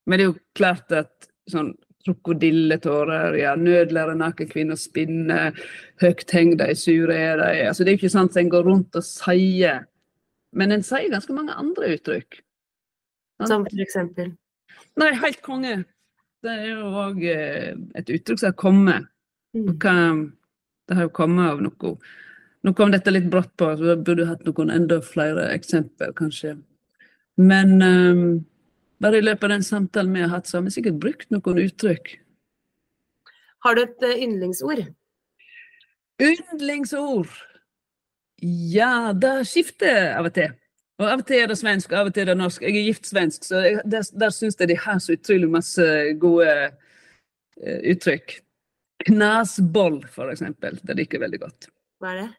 Men 0.07 0.19
det 0.19 0.25
er 0.25 0.31
jo 0.31 0.39
klart 0.59 0.95
at 0.95 1.31
sånn 1.51 1.73
krokodilletårer, 2.03 3.37
ja, 3.39 3.55
nødlære 3.59 4.17
naken 4.19 4.49
kvinne 4.51 4.77
å 4.77 4.81
spinne, 4.81 5.53
høgt 6.03 6.35
heng 6.35 6.57
de, 6.59 6.73
sure 6.79 7.15
er 7.15 7.39
de. 7.39 7.51
Altså, 7.69 7.85
det 7.85 7.93
er 7.93 7.97
jo 7.97 8.03
ikke 8.03 8.17
sant 8.17 8.39
en 8.39 8.51
går 8.53 8.67
rundt 8.67 8.99
og 8.99 9.07
sier. 9.07 9.85
Men 10.59 10.75
en 10.75 10.83
sier 10.87 11.13
ganske 11.13 11.37
mange 11.37 11.55
andre 11.55 11.95
uttrykk. 11.97 12.41
Som 13.47 13.67
for 13.67 13.85
eksempel. 13.85 14.35
Nei, 15.01 15.13
helt 15.23 15.41
konge. 15.45 15.77
Det 16.43 16.53
er 16.53 16.69
jo 16.73 16.91
òg 17.05 17.23
et 17.25 18.11
uttrykk 18.11 18.41
som 18.41 18.51
har 18.51 18.59
kommet. 18.59 19.09
Mm. 19.57 20.33
Det 20.89 20.97
har 20.99 21.07
jo 21.07 21.15
kommet 21.15 21.53
av 21.53 21.63
noe. 21.65 21.95
Nå 22.63 22.73
kom 22.79 22.93
dette 22.95 23.11
litt 23.11 23.29
brått 23.31 23.53
på, 23.59 23.73
så 23.79 23.93
jeg 23.93 24.03
burde 24.07 24.29
hatt 24.29 24.45
noen 24.47 24.71
enda 24.71 25.01
flere 25.03 25.49
eksempel, 25.55 26.13
kanskje. 26.19 26.57
Men 27.41 27.79
um, 27.83 28.27
bare 29.03 29.19
i 29.19 29.25
løpet 29.25 29.49
av 29.49 29.55
den 29.57 29.67
samtalen 29.67 30.15
vi 30.15 30.23
har 30.23 30.31
hatt, 30.31 30.47
så 30.47 30.59
har 30.59 30.67
vi 30.69 30.75
sikkert 30.75 31.01
brukt 31.03 31.33
noen 31.35 31.63
uttrykk. 31.65 32.13
Har 33.67 33.79
du 33.79 33.83
et 33.83 34.05
eh, 34.07 34.23
yndlingsord? 34.27 34.85
Yndlingsord! 36.23 37.31
Ja, 38.43 39.13
det 39.15 39.37
skifter 39.51 40.17
av 40.17 40.27
og 40.31 40.35
til. 40.35 40.55
Og 41.03 41.09
Av 41.11 41.23
og 41.23 41.27
til 41.27 41.43
er 41.43 41.51
det 41.51 41.59
svensk, 41.59 41.93
av 41.99 42.09
og 42.09 42.15
til 42.15 42.25
er 42.25 42.31
det 42.31 42.39
norsk. 42.39 42.63
Jeg 42.63 42.77
er 42.79 42.87
gift 42.87 43.09
svensk, 43.11 43.49
så 43.49 43.65
jeg, 43.65 43.81
der, 43.91 44.07
der 44.23 44.35
syns 44.35 44.61
jeg 44.61 44.71
de 44.71 44.79
har 44.79 45.01
så 45.03 45.17
utrolig 45.17 45.51
masse 45.51 45.89
gode 46.23 46.53
uh, 46.71 47.81
uttrykk. 47.91 48.37
Knasboll, 49.09 49.99
for 50.15 50.31
eksempel. 50.31 50.79
Det 50.87 50.97
liker 50.99 51.19
jeg 51.19 51.25
veldig 51.25 51.43
godt. 51.43 51.69
Hva 52.03 52.15
er 52.15 52.21
det? 52.21 52.31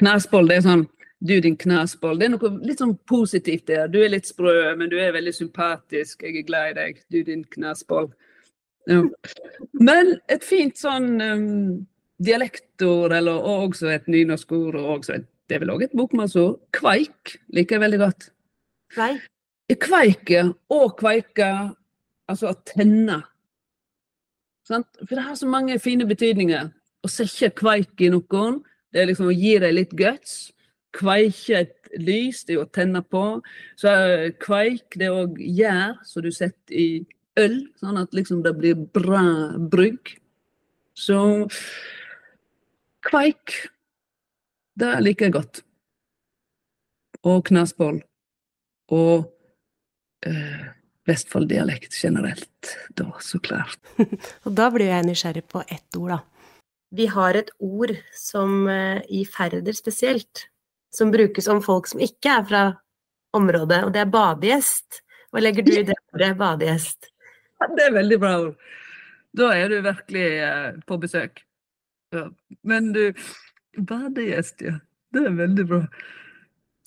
Knasboll, 0.00 0.48
det 0.50 0.60
er 0.60 0.64
sånn 0.68 0.86
Du, 1.18 1.32
din 1.42 1.56
knasboll. 1.58 2.20
Det 2.20 2.28
er 2.28 2.30
noe 2.36 2.48
litt 2.62 2.78
sånn 2.78 2.92
positivt 3.10 3.64
der. 3.66 3.88
Du 3.90 3.96
er 3.98 4.12
litt 4.12 4.28
sprø, 4.28 4.52
men 4.78 4.86
du 4.92 5.00
er 5.02 5.16
veldig 5.16 5.32
sympatisk. 5.34 6.22
Jeg 6.22 6.36
er 6.38 6.44
glad 6.46 6.68
i 6.70 6.76
deg. 6.76 7.00
Du, 7.10 7.16
din 7.26 7.42
knasboll. 7.56 8.12
Ja. 8.86 9.00
Men 9.72 10.14
et 10.30 10.46
fint 10.46 10.78
sånn 10.78 11.08
um, 11.18 11.48
dialektord, 12.22 13.16
eller 13.16 13.40
og 13.40 13.72
også 13.72 13.90
et 13.96 14.06
nynorskord, 14.06 14.78
og 14.78 14.92
også 14.98 15.16
et, 15.16 15.26
det 15.48 15.56
er 15.56 15.64
vel 15.64 15.72
òg 15.72 15.86
et 15.86 15.96
bokmålsord. 15.96 16.60
Kveik 16.76 17.38
liker 17.56 17.78
jeg 17.78 17.84
veldig 17.86 18.00
godt. 18.02 18.28
Nei. 18.98 19.14
Kveike 19.68 20.44
og 20.72 20.94
kveike, 21.00 21.48
altså 22.28 22.52
å 22.52 22.58
tenne. 22.68 23.22
Sant? 24.68 24.88
For 25.04 25.16
det 25.16 25.24
har 25.24 25.38
så 25.40 25.48
mange 25.48 25.78
fine 25.80 26.06
betydninger. 26.08 26.68
Å 27.04 27.10
sette 27.10 27.50
kveik 27.56 28.00
i 28.04 28.10
noen, 28.12 28.62
det 28.92 29.02
er 29.02 29.10
liksom 29.10 29.30
å 29.30 29.36
gi 29.36 29.56
dem 29.60 29.76
litt 29.76 29.92
guts. 29.96 30.50
Kveike 30.96 31.62
et 31.62 31.92
lys, 32.00 32.42
det 32.44 32.54
er 32.54 32.58
jo 32.58 32.66
å 32.66 32.72
tenne 32.72 33.02
på. 33.04 33.24
Så 33.80 33.92
eh, 33.92 34.26
kveik, 34.40 34.96
det 34.96 35.08
er 35.08 35.16
òg 35.22 35.40
gjær 35.40 35.98
som 36.08 36.24
du 36.24 36.30
setter 36.34 36.76
i 36.76 36.88
øl, 37.38 37.60
sånn 37.80 38.00
at 38.00 38.16
liksom 38.16 38.42
det 38.44 38.54
blir 38.58 38.80
bra 38.96 39.24
brygg. 39.72 40.16
Så 40.98 41.20
kveik, 43.06 43.54
det 44.78 44.94
liker 45.02 45.28
jeg 45.28 45.36
godt. 45.38 45.62
Og 47.26 47.42
knasboll. 47.48 48.00
Og 48.94 49.26
eh, 50.26 50.66
Vestfold-dialekt 51.08 51.96
generelt, 52.02 52.74
da, 52.96 53.10
så 53.24 53.40
klart. 53.40 53.80
Og 54.44 54.52
da 54.56 54.68
blir 54.72 54.90
jeg 54.90 55.06
nysgjerrig 55.08 55.46
på 55.48 55.62
ett 55.66 55.96
ord, 55.96 56.18
da. 56.18 56.20
Vi 56.94 57.06
har 57.12 57.36
et 57.36 57.50
ord 57.64 57.92
som 58.16 58.68
eh, 58.68 59.00
i 59.12 59.24
Færder 59.28 59.76
spesielt, 59.76 60.46
som 60.94 61.12
brukes 61.12 61.48
om 61.48 61.60
folk 61.64 61.88
som 61.88 62.00
ikke 62.04 62.32
er 62.38 62.46
fra 62.48 62.62
området, 63.36 63.82
og 63.84 63.92
det 63.92 64.04
er 64.04 64.12
badegjest. 64.12 65.02
Hva 65.32 65.42
legger 65.42 65.66
du 65.66 65.74
i 65.74 65.84
det 65.88 65.96
ordet, 66.14 66.30
badegjest? 66.38 67.10
Ja, 67.58 67.68
det 67.74 67.88
er 67.88 67.96
veldig 67.98 68.20
bra 68.22 68.32
ord. 68.46 68.70
Da 69.36 69.50
er 69.56 69.72
du 69.72 69.80
virkelig 69.84 70.28
eh, 70.44 70.70
på 70.88 71.00
besøk. 71.00 71.42
Ja. 72.14 72.28
Men 72.64 72.92
du, 72.94 73.10
badegjest, 73.76 74.62
ja. 74.64 74.78
Det 75.14 75.24
er 75.24 75.36
veldig 75.36 75.64
bra. 75.68 75.78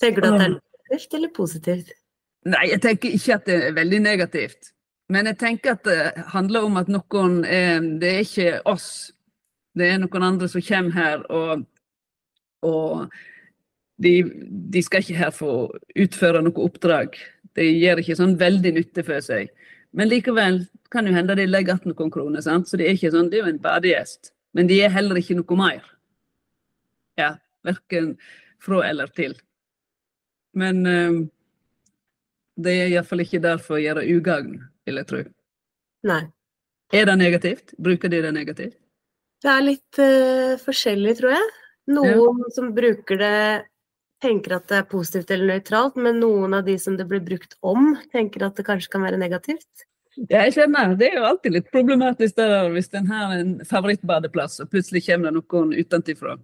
Tenker 0.02 0.22
du 0.22 0.28
at 0.28 0.38
det 0.38 0.44
er 0.46 0.54
negativt 0.54 1.16
eller 1.18 1.32
positivt? 1.34 1.90
Nei, 2.46 2.68
jeg 2.70 2.82
tenker 2.82 3.16
ikke 3.16 3.34
at 3.34 3.48
det 3.48 3.56
er 3.68 3.74
veldig 3.74 4.00
negativt. 4.02 4.72
Men 5.12 5.28
jeg 5.30 5.38
tenker 5.40 5.74
at 5.74 5.84
det 5.86 5.98
handler 6.32 6.66
om 6.66 6.78
at 6.80 6.88
noen 6.90 7.42
er 7.44 7.82
Det 8.00 8.08
er 8.08 8.24
ikke 8.24 8.62
oss. 8.70 9.12
Det 9.74 9.88
er 9.88 10.00
noen 10.02 10.26
andre 10.26 10.48
som 10.48 10.62
kommer 10.62 10.92
her, 10.92 11.22
og, 11.32 11.64
og 12.62 13.06
de, 14.02 14.12
de, 14.72 14.82
skal 14.82 15.00
ikke 15.00 15.16
her 15.16 15.30
få 15.32 15.52
utføre 15.96 16.42
noe 16.44 16.66
oppdrag. 16.66 17.16
De 17.56 17.64
gjør 17.64 18.02
ikke 18.02 18.18
sånn 18.18 18.36
veldig 18.40 18.74
nytte 18.76 19.04
for 19.06 19.24
seg. 19.24 19.48
Men 19.96 20.10
likevel 20.10 20.62
kan 20.92 21.08
jo 21.08 21.14
hende 21.16 21.36
de 21.38 21.46
legger 21.48 21.78
igjen 21.78 21.94
noen 21.94 22.12
kroner, 22.12 22.44
sant? 22.44 22.68
så 22.68 22.76
det 22.76 22.88
er 22.88 22.98
ikke 22.98 23.14
sånn, 23.14 23.30
det 23.32 23.40
er 23.40 23.46
jo 23.46 23.54
en 23.54 23.64
badegjest. 23.64 24.32
Men 24.52 24.68
de 24.68 24.82
er 24.84 24.92
heller 24.92 25.20
ikke 25.20 25.38
noe 25.38 25.56
mer. 25.56 25.80
Ja, 27.20 27.36
verken 27.66 28.14
fra 28.62 28.82
eller 28.88 29.10
til. 29.16 29.34
Men 30.56 30.84
um, 30.86 31.18
det 32.60 32.76
er 32.76 32.92
iallfall 32.92 33.24
ikke 33.24 33.42
der 33.42 33.60
for 33.62 33.78
å 33.78 33.82
gjøre 33.82 34.04
ugagn, 34.12 34.60
vil 34.86 35.00
jeg 35.00 35.08
tro. 35.08 35.24
Nei. 36.08 36.22
Er 36.92 37.08
det 37.08 37.16
negativt? 37.16 37.74
Bruker 37.80 38.12
de 38.12 38.20
det 38.24 38.32
negativt? 38.36 38.76
Det 39.42 39.50
er 39.50 39.64
litt 39.64 40.00
uh, 40.00 40.58
forskjellig, 40.62 41.16
tror 41.18 41.34
jeg. 41.34 41.52
Noen 41.92 42.42
ja. 42.44 42.50
som 42.54 42.70
bruker 42.76 43.18
det, 43.18 43.38
tenker 44.22 44.58
at 44.58 44.68
det 44.70 44.82
er 44.82 44.90
positivt 44.90 45.32
eller 45.34 45.56
nøytralt, 45.56 45.96
men 45.98 46.20
noen 46.22 46.54
av 46.54 46.68
de 46.68 46.76
som 46.78 46.94
det 46.98 47.08
blir 47.10 47.24
brukt 47.24 47.56
om, 47.66 47.96
tenker 48.12 48.44
at 48.46 48.60
det 48.60 48.66
kanskje 48.68 48.92
kan 48.92 49.02
være 49.02 49.18
negativt. 49.18 49.88
Ja, 50.28 50.44
jeg 50.44 50.52
kjenner, 50.58 50.92
Det 50.94 51.08
er 51.08 51.16
jo 51.16 51.24
alltid 51.24 51.54
litt 51.56 51.70
problematisk 51.72 52.36
der, 52.36 52.68
hvis 52.70 52.92
en 52.94 53.08
har 53.08 53.32
en 53.34 53.52
favorittbadeplass, 53.66 54.60
og 54.60 54.70
plutselig 54.70 55.06
kommer 55.08 55.32
det 55.32 55.40
noen 55.40 55.72
utenfra 55.72 56.36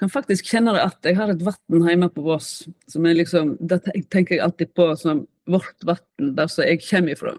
kan 0.00 0.10
faktisk 0.12 0.48
kjenne 0.48 0.72
det 0.72 0.82
at 0.82 1.04
jeg 1.04 1.16
har 1.18 1.30
et 1.32 1.42
vann 1.44 1.84
hjemme 1.84 2.08
på 2.12 2.24
Voss. 2.24 2.66
som 2.88 3.06
er 3.06 3.18
liksom, 3.18 3.56
Det 3.60 3.82
tenker 4.08 4.36
jeg 4.36 4.44
alltid 4.44 4.74
på 4.74 4.96
som 4.96 5.26
vårt 5.46 5.84
vann, 5.84 6.34
der 6.36 6.46
som 6.48 6.64
jeg 6.64 6.80
kommer 6.88 7.12
ifra. 7.12 7.34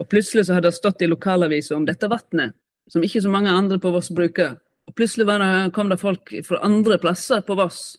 Og 0.00 0.08
plutselig 0.08 0.46
så 0.46 0.54
har 0.54 0.62
det 0.64 0.72
stått 0.72 1.02
i 1.02 1.10
lokalavisa 1.10 1.76
om 1.76 1.84
dette 1.84 2.08
vannet, 2.08 2.54
som 2.88 3.02
ikke 3.02 3.22
så 3.22 3.28
mange 3.28 3.50
andre 3.52 3.78
på 3.78 3.92
Voss 3.92 4.08
bruker. 4.10 4.56
Og 4.86 4.94
plutselig 4.94 5.26
det, 5.26 5.72
kom 5.74 5.90
det 5.90 6.00
folk 6.00 6.32
fra 6.46 6.62
andre 6.64 6.98
plasser 6.98 7.42
på 7.44 7.56
Voss. 7.58 7.98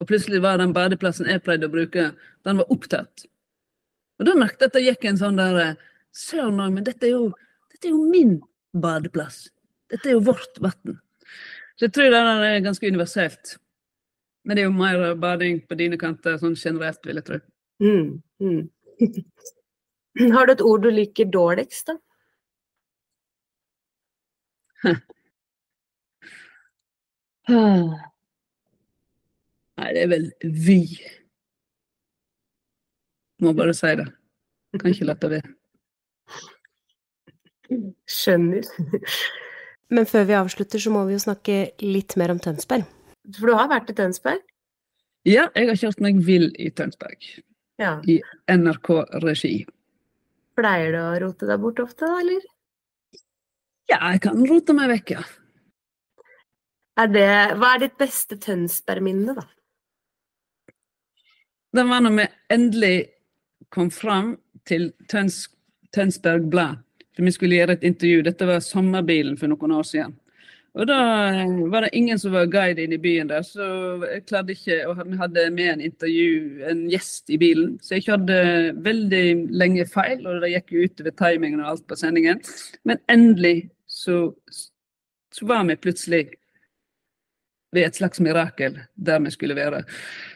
Og 0.00 0.06
plutselig 0.06 0.42
var 0.44 0.58
den 0.58 0.74
badeplassen 0.76 1.26
jeg 1.26 1.42
pleide 1.42 1.66
å 1.66 1.72
bruke, 1.72 2.12
den 2.44 2.60
var 2.60 2.70
opptatt. 2.70 3.26
Og 4.20 4.28
da 4.28 4.36
merket 4.36 4.60
jeg 4.60 4.70
at 4.70 4.76
det 4.76 4.84
gikk 4.84 5.08
en 5.10 5.18
sånn 5.20 5.40
der 5.40 5.76
Søren 6.16 6.60
òg, 6.60 6.72
men 6.72 6.84
dette 6.84 7.04
er, 7.08 7.16
jo, 7.16 7.32
dette 7.72 7.90
er 7.90 7.92
jo 7.92 8.04
min 8.08 8.38
badeplass. 8.72 9.50
Dette 9.90 10.08
er 10.08 10.16
jo 10.16 10.22
vårt 10.24 10.60
vann. 10.64 11.00
Så 11.76 11.84
jeg 11.86 11.92
tror 11.92 12.10
det 12.10 12.20
er 12.20 12.64
ganske 12.64 12.88
universelt. 12.88 13.58
Men 14.44 14.56
det 14.56 14.62
er 14.62 14.68
jo 14.68 14.78
mer 14.78 15.14
bading 15.20 15.60
på 15.68 15.74
dine 15.76 15.98
kanter 16.00 16.38
sånn 16.40 16.56
generelt, 16.56 17.02
vil 17.04 17.18
jeg 17.20 17.26
tro. 17.26 17.38
Mm, 17.82 18.22
mm. 18.40 18.62
Har 20.36 20.46
du 20.46 20.52
et 20.54 20.64
ord 20.64 20.82
du 20.86 20.90
liker 20.94 21.28
dårligst, 21.28 21.86
da? 21.90 21.96
Nei, 29.76 29.90
det 29.92 30.02
er 30.02 30.10
vel 30.10 30.26
vi. 30.42 30.80
Må 33.42 33.52
bare 33.52 33.74
si 33.76 33.92
det. 33.98 34.06
Kan 34.76 34.90
ikke 34.92 35.08
la 35.10 35.14
det 35.20 35.30
være. 35.36 35.50
Skjønner. 38.08 38.64
Men 39.94 40.08
før 40.10 40.26
vi 40.26 40.34
avslutter, 40.34 40.82
så 40.82 40.90
må 40.90 41.04
vi 41.06 41.14
jo 41.14 41.22
snakke 41.22 41.58
litt 41.84 42.16
mer 42.18 42.32
om 42.34 42.40
Tønsberg. 42.42 42.86
For 43.36 43.50
du 43.50 43.54
har 43.58 43.70
vært 43.70 43.90
i 43.92 43.96
Tønsberg? 43.98 44.42
Ja, 45.26 45.48
jeg 45.58 45.70
har 45.70 45.78
kjørt 45.78 46.02
meg 46.02 46.18
vill 46.26 46.48
i 46.62 46.70
Tønsberg. 46.74 47.26
Ja. 47.82 47.96
I 48.06 48.20
NRK-regi. 48.50 49.66
Pleier 50.56 50.94
du 50.94 51.00
å 51.02 51.16
rote 51.26 51.48
deg 51.48 51.60
bort 51.62 51.82
ofte, 51.82 52.06
da, 52.06 52.20
eller? 52.22 52.46
Ja, 53.90 53.98
jeg 54.12 54.22
kan 54.24 54.46
rote 54.48 54.74
meg 54.74 54.90
vekk, 54.94 55.12
ja. 55.18 55.26
Er 56.96 57.10
det, 57.12 57.28
hva 57.60 57.74
er 57.74 57.84
ditt 57.84 57.98
beste 58.00 58.38
Tønsberg-minne, 58.40 59.36
da? 59.36 59.44
Det 61.76 61.84
var 61.84 62.00
når 62.02 62.16
vi 62.16 62.26
endelig 62.54 62.96
kom 63.74 63.90
fram 63.92 64.32
til 64.66 64.88
Tøns, 65.10 65.44
Tønsberg 65.92 66.48
Blad 66.50 66.85
for 67.16 67.24
vi 67.24 67.32
skulle 67.34 67.58
gjøre 67.58 67.78
et 67.78 67.88
intervju. 67.88 68.22
Dette 68.26 68.48
var 68.48 68.62
sommerbilen 68.64 69.38
for 69.40 69.50
noen 69.50 69.76
år 69.78 69.88
siden. 69.88 70.16
Og 70.76 70.84
da 70.90 70.98
eh, 71.32 71.52
var 71.72 71.86
det 71.86 71.94
ingen 71.96 72.18
som 72.20 72.34
var 72.36 72.50
guide 72.52 72.84
inne 72.84 72.98
i 72.98 73.00
byen 73.00 73.30
der, 73.30 73.44
så 73.48 73.66
jeg 74.04 74.26
klarte 74.28 74.52
ikke 74.52 74.82
Og 74.90 74.98
vi 74.98 75.16
hadde 75.16 75.44
med 75.56 75.70
en 75.72 75.84
intervju, 75.88 76.64
en 76.68 76.82
gjest 76.92 77.32
i 77.32 77.38
bilen, 77.40 77.78
så 77.80 77.96
jeg 77.96 78.04
kjørte 78.10 78.40
veldig 78.84 79.26
lenge 79.56 79.86
feil, 79.88 80.26
og 80.26 80.44
det 80.44 80.52
gikk 80.52 80.74
jo 80.74 80.84
utover 80.84 81.14
timingen 81.16 81.62
og 81.64 81.70
alt 81.70 81.86
på 81.88 81.96
sendingen. 81.96 82.42
Men 82.84 83.00
endelig 83.08 83.70
så, 83.88 84.34
så 85.32 85.48
var 85.48 85.64
vi 85.64 85.78
plutselig 85.80 86.26
ved 87.72 87.86
et 87.86 87.96
slags 87.96 88.20
mirakel 88.20 88.76
der 88.94 89.24
vi 89.24 89.32
skulle 89.32 89.56
være. 89.56 89.82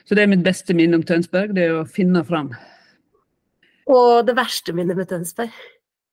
Så 0.08 0.16
det 0.16 0.24
er 0.24 0.32
mitt 0.32 0.44
beste 0.44 0.76
minne 0.76 0.96
om 0.96 1.04
Tønsberg, 1.04 1.52
det 1.56 1.68
er 1.68 1.82
å 1.82 1.88
finne 1.88 2.24
fram. 2.24 2.54
Og 3.90 4.24
det 4.24 4.38
verste 4.38 4.72
minnet 4.76 4.96
med 4.96 5.08
Tønsberg? 5.10 5.52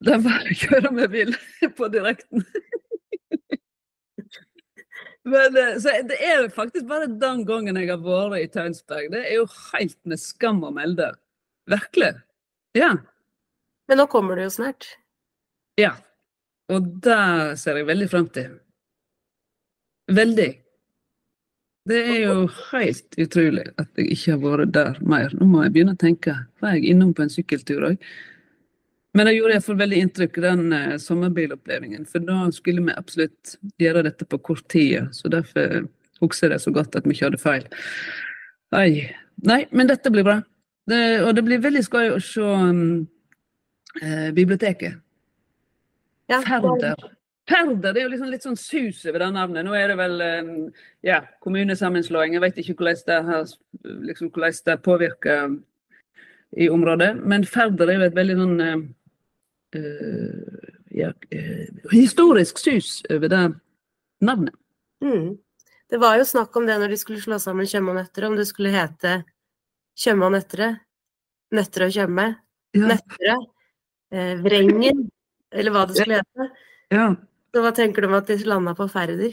Det 0.06 0.18
bare 0.22 0.54
å 0.54 0.58
kjøre 0.62 0.92
med 0.94 1.14
bil 1.14 1.34
på 1.78 1.90
direkten. 1.94 2.44
Men, 5.28 5.58
eh, 5.60 5.74
så 5.82 5.96
det 6.08 6.18
er 6.24 6.46
faktisk 6.54 6.86
bare 6.88 7.10
den 7.10 7.42
gangen 7.48 7.80
jeg 7.80 7.90
har 7.92 8.04
vært 8.04 8.44
i 8.44 8.52
Tønsberg. 8.54 9.10
Det 9.12 9.24
er 9.26 9.40
jo 9.40 9.48
helt 9.74 9.98
med 10.08 10.22
skam 10.22 10.62
å 10.64 10.72
melde. 10.76 11.10
Virkelig. 11.68 12.14
Ja. 12.78 12.94
Men 13.88 14.00
nå 14.00 14.06
kommer 14.12 14.40
det 14.40 14.48
jo 14.48 14.54
snart. 14.60 14.88
Ja. 15.80 15.98
Og 16.72 16.88
det 17.04 17.58
ser 17.60 17.80
jeg 17.80 17.90
veldig 17.90 18.08
frem 18.12 18.30
til. 18.36 18.56
Veldig. 20.16 20.50
Det 21.88 22.00
er 22.04 22.18
jo 22.26 22.48
helt 22.72 23.16
utrolig 23.20 23.64
at 23.80 23.88
jeg 24.00 24.12
ikke 24.16 24.34
har 24.34 24.42
vært 24.44 24.74
der 24.76 24.98
mer. 25.08 25.32
Nå 25.40 25.48
må 25.48 25.64
jeg 25.64 25.76
begynne 25.76 25.96
å 25.96 26.00
tenke. 26.00 26.34
Var 26.64 26.76
jeg 26.76 26.92
innom 26.92 27.14
på 27.16 27.24
en 27.24 27.32
sykkeltur 27.32 27.86
òg? 27.92 28.10
Men 29.18 29.26
det 29.26 29.34
gjorde 29.34 29.56
iallfall 29.56 29.80
veldig 29.80 30.00
inntrykk, 30.04 30.40
den 30.44 30.74
eh, 30.76 30.98
sommerbilopplevingen. 31.02 32.06
For 32.10 32.22
da 32.22 32.44
skulle 32.54 32.84
vi 32.86 32.94
absolutt 32.94 33.56
gjøre 33.82 34.04
dette 34.06 34.28
på 34.30 34.38
kort 34.46 34.68
tid. 34.70 35.10
Så 35.16 35.32
derfor 35.34 35.88
husker 36.22 36.48
jeg 36.48 36.54
det 36.54 36.62
så 36.62 36.74
godt 36.76 36.98
at 37.00 37.08
vi 37.08 37.18
kjørte 37.18 37.42
feil. 37.42 37.66
Ai. 38.78 39.08
Nei, 39.48 39.64
men 39.72 39.90
dette 39.90 40.12
blir 40.14 40.26
bra. 40.28 40.40
Det, 40.88 41.02
og 41.26 41.34
det 41.38 41.44
blir 41.48 41.62
veldig 41.64 41.84
skøy 41.86 42.14
å 42.14 42.20
se 42.24 42.42
um, 42.46 42.82
eh, 44.02 44.30
biblioteket. 44.36 45.00
Ja, 46.30 46.42
Ferder. 46.44 47.08
Færder 47.48 47.94
det 47.96 48.02
er 48.02 48.06
jo 48.06 48.12
liksom 48.12 48.32
litt 48.32 48.44
sånn 48.44 48.60
sus 48.60 49.06
over 49.08 49.24
det 49.24 49.32
navnet. 49.36 49.66
Nå 49.66 49.76
er 49.78 49.92
det 49.92 49.98
vel 50.00 50.24
eh, 50.24 50.54
ja, 51.08 51.22
kommunesammenslåing. 51.44 52.36
Jeg 52.36 52.44
vet 52.44 52.62
ikke 52.62 52.78
hvordan 52.82 53.02
det, 53.08 53.20
har, 53.32 53.56
liksom, 54.12 54.32
hvordan 54.36 54.62
det 54.70 54.78
påvirker 54.86 55.58
i 56.58 56.70
området. 56.72 57.14
Men 57.24 57.48
Ferder 57.48 57.92
er 57.92 58.00
jo 58.00 58.08
et 58.08 58.18
veldig 58.18 58.38
sånn 58.40 58.58
uh, 58.64 58.76
ja, 59.76 61.10
uh, 61.12 61.92
historisk 61.92 62.62
sus 62.62 63.02
over 63.10 63.32
det 63.32 63.42
navnet. 64.24 64.56
Mm. 65.04 65.38
Det 65.90 65.98
var 65.98 66.18
jo 66.20 66.26
snakk 66.28 66.56
om 66.56 66.66
det 66.68 66.78
når 66.80 66.92
de 66.92 67.00
skulle 67.00 67.22
slå 67.24 67.40
sammen 67.40 67.68
Tjøme 67.68 67.94
og 67.94 68.00
Nøtterøy, 68.02 68.28
om 68.28 68.36
det 68.40 68.48
skulle 68.50 68.74
hete 68.74 69.22
Tjøme 69.98 70.28
og 70.28 70.34
Nøtterøy, 70.36 70.74
Nøtterøy 71.56 71.88
og 71.88 71.96
Tjøme, 71.96 72.26
ja. 72.76 72.90
Nøtterøy, 72.92 73.46
eh, 74.12 74.34
Vrengen, 74.44 75.06
eller 75.52 75.76
hva 75.76 75.86
det 75.88 76.00
skulle 76.02 76.20
hete. 76.20 76.50
Ja. 76.92 77.08
Så 77.56 77.64
hva 77.64 77.72
tenker 77.76 78.04
du 78.04 78.10
om 78.10 78.18
at 78.20 78.28
de 78.28 78.38
landa 78.44 78.76
på 78.76 78.90
Færder? 78.92 79.32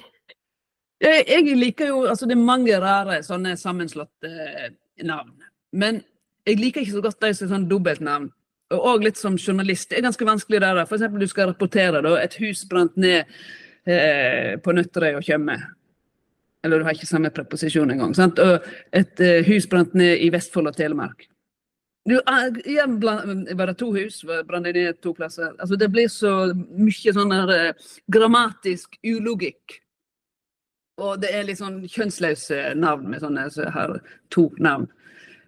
Jeg, 1.02 1.24
jeg, 1.26 1.56
liker 1.58 1.90
jo 1.90 2.04
Altså, 2.06 2.28
det 2.30 2.36
er 2.36 2.46
mange 2.46 2.76
rare 2.80 3.18
sånne 3.26 3.56
sammenslåtte 3.60 4.30
eh, 4.30 4.70
navn. 5.04 5.34
Men 5.74 6.00
jeg 6.46 6.60
liker 6.60 6.84
ikke 6.84 6.94
så 6.94 7.02
godt 7.04 7.20
de 7.24 7.34
som 7.34 7.48
er 7.48 7.54
sånn 7.56 7.68
dobbeltnavn. 7.68 8.30
Og 8.76 9.04
litt 9.04 9.20
som 9.20 9.38
journalist. 9.38 9.90
Det 9.90 10.00
er 10.00 10.08
ganske 10.08 10.26
vanskelig 10.28 10.60
der. 10.64 10.82
Eksempel 10.84 11.24
du 11.24 11.30
skal 11.30 11.52
rapportere 11.52 12.02
da, 12.04 12.16
et 12.20 12.36
hus 12.42 12.64
brant 12.70 12.96
ned 13.00 13.24
eh, 13.86 14.54
på 14.62 14.74
Nøtterøy 14.76 15.18
og 15.18 15.26
Tjøme. 15.26 15.58
Eller 16.64 16.80
du 16.80 16.86
har 16.86 16.96
ikke 16.96 17.08
samme 17.08 17.32
preposisjon 17.34 17.92
engang. 17.92 18.14
Sant? 18.16 18.40
Og 18.40 18.64
et 18.96 19.20
eh, 19.20 19.44
hus 19.48 19.68
brant 19.70 19.94
ned 19.98 20.24
i 20.24 20.30
Vestfold 20.32 20.72
og 20.72 20.76
Telemark. 20.78 21.26
Du, 22.04 22.18
igjen 22.68 22.98
var 23.00 23.72
to 23.80 23.88
hus, 23.94 24.18
brant 24.48 24.66
ned 24.66 25.00
to 25.00 25.14
plasser. 25.16 25.54
Altså, 25.58 25.76
det 25.80 25.88
blir 25.92 26.10
så 26.12 26.34
mye 26.52 27.14
sånn 27.16 27.32
eh, 27.32 27.70
grammatisk 28.12 28.98
ulogikk. 29.04 29.80
Og 31.02 31.18
det 31.22 31.32
er 31.34 31.46
litt 31.48 31.58
sånn 31.58 31.80
kjønnsløse 31.90 32.74
navn 32.78 33.08
med 33.10 33.24
sånne 33.24 33.48
så 33.50 33.66
har 33.74 33.96
to 34.32 34.46
navn. 34.62 34.86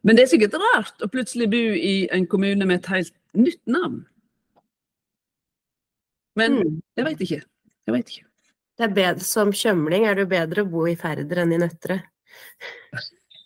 Men 0.06 0.16
det 0.16 0.26
er 0.26 0.30
sikkert 0.30 0.54
rart 0.62 1.02
å 1.02 1.10
plutselig 1.10 1.48
bo 1.50 1.64
i 1.74 1.96
en 2.14 2.28
kommune 2.30 2.68
med 2.68 2.78
et 2.78 2.92
helt 2.92 3.14
nytt 3.34 3.62
navn. 3.66 4.04
Men 6.38 6.60
mm. 6.60 6.78
jeg 6.98 7.08
veit 7.08 7.26
ikke. 7.26 7.42
Jeg 7.86 7.94
veit 7.94 8.12
ikke. 8.12 8.26
Det 8.76 8.84
er 8.84 8.96
bedre, 8.96 9.24
som 9.24 9.52
kjømling 9.56 10.04
er 10.04 10.16
det 10.16 10.26
jo 10.26 10.30
bedre 10.30 10.62
å 10.62 10.70
bo 10.70 10.84
i 10.86 10.96
Færder 11.00 11.42
enn 11.42 11.54
i 11.56 11.60
Nøtterøy. 11.62 12.02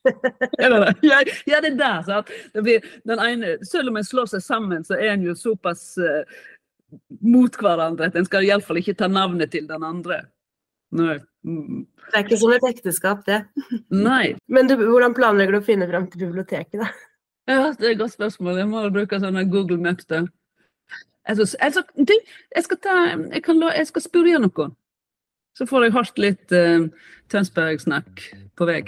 ja, 0.61 1.20
ja, 1.46 1.61
det 1.62 1.70
er 1.70 1.77
der. 1.79 2.01
Sant? 2.09 2.33
Det 2.55 2.64
blir 2.66 2.87
den 3.07 3.23
ene, 3.23 3.55
selv 3.68 3.92
om 3.92 4.01
en 4.01 4.07
slår 4.07 4.33
seg 4.33 4.42
sammen, 4.44 4.85
så 4.87 4.99
er 4.99 5.14
en 5.14 5.25
jo 5.29 5.37
såpass 5.38 5.92
uh, 6.03 6.25
mot 7.23 7.57
hverandre 7.62 8.11
at 8.11 8.18
en 8.18 8.27
skal 8.27 8.46
iallfall 8.49 8.81
ikke 8.83 8.96
ta 8.99 9.09
navnet 9.11 9.53
til 9.55 9.70
den 9.70 9.87
andre. 9.87 10.25
Nei. 10.99 11.20
Det 11.44 12.16
er 12.18 12.24
ikke 12.26 12.40
som 12.40 12.53
et 12.53 12.66
ekteskap, 12.68 13.22
det. 13.29 13.40
Nei. 13.94 14.35
Men 14.53 14.68
du, 14.68 14.76
hvordan 14.81 15.14
planlegger 15.16 15.57
du 15.57 15.61
å 15.62 15.66
finne 15.66 15.88
fram 15.88 16.09
til 16.11 16.26
biblioteket, 16.26 16.83
da? 16.83 16.90
Ja, 17.50 17.62
Det 17.72 17.87
er 17.87 17.94
et 17.94 18.03
godt 18.03 18.14
spørsmål. 18.14 18.61
Jeg 18.61 18.68
må 18.70 18.83
bruke 18.92 19.20
sånne 19.22 19.46
Google 19.50 19.81
Maps. 19.81 20.05
da. 20.11 20.24
Altså, 21.29 21.57
altså, 21.61 21.83
du, 21.96 22.12
jeg 22.57 22.66
skal, 22.66 22.79
ta, 22.83 22.96
jeg, 23.33 23.42
kan, 23.42 23.62
jeg 23.62 23.88
skal 23.88 24.05
spørre 24.05 24.42
noen. 24.42 24.76
Så 25.57 25.66
får 25.66 25.85
jeg 25.85 25.96
hardt 25.96 26.20
litt 26.22 26.55
uh, 26.55 26.87
Tønsberg-snakk 27.33 28.22
på 28.57 28.68
vei. 28.68 28.83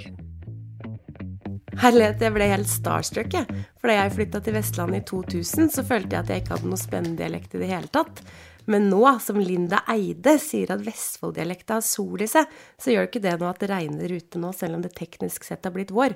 Herlighet, 1.83 2.21
jeg 2.21 2.35
ble 2.35 2.47
helt 2.51 2.69
starstruck, 2.71 3.35
jeg. 3.35 3.65
For 3.81 3.91
da 3.91 3.97
jeg 3.97 4.15
flytta 4.17 4.41
til 4.45 4.57
Vestlandet 4.57 5.03
i 5.03 5.07
2000, 5.09 5.73
så 5.73 5.85
følte 5.87 6.15
jeg 6.15 6.23
at 6.23 6.33
jeg 6.33 6.43
ikke 6.43 6.57
hadde 6.57 6.71
noe 6.71 6.81
spennende 6.81 7.19
dialekt 7.19 7.57
i 7.57 7.63
det 7.63 7.71
hele 7.73 7.91
tatt. 7.93 8.23
Men 8.71 8.89
nå 8.91 9.03
som 9.23 9.41
Linda 9.41 9.83
Eide 9.91 10.37
sier 10.43 10.71
at 10.75 10.85
Vestfold-dialekta 10.87 11.79
har 11.79 11.87
sol 11.87 12.23
i 12.23 12.29
seg, 12.31 12.51
så 12.79 12.95
gjør 12.95 13.09
ikke 13.09 13.23
det 13.25 13.37
noe 13.41 13.51
at 13.51 13.63
det 13.63 13.71
regner 13.73 14.15
ute 14.15 14.41
nå, 14.43 14.53
selv 14.57 14.79
om 14.79 14.85
det 14.85 14.95
teknisk 14.99 15.47
sett 15.47 15.67
har 15.67 15.75
blitt 15.75 15.95
vår. 15.95 16.15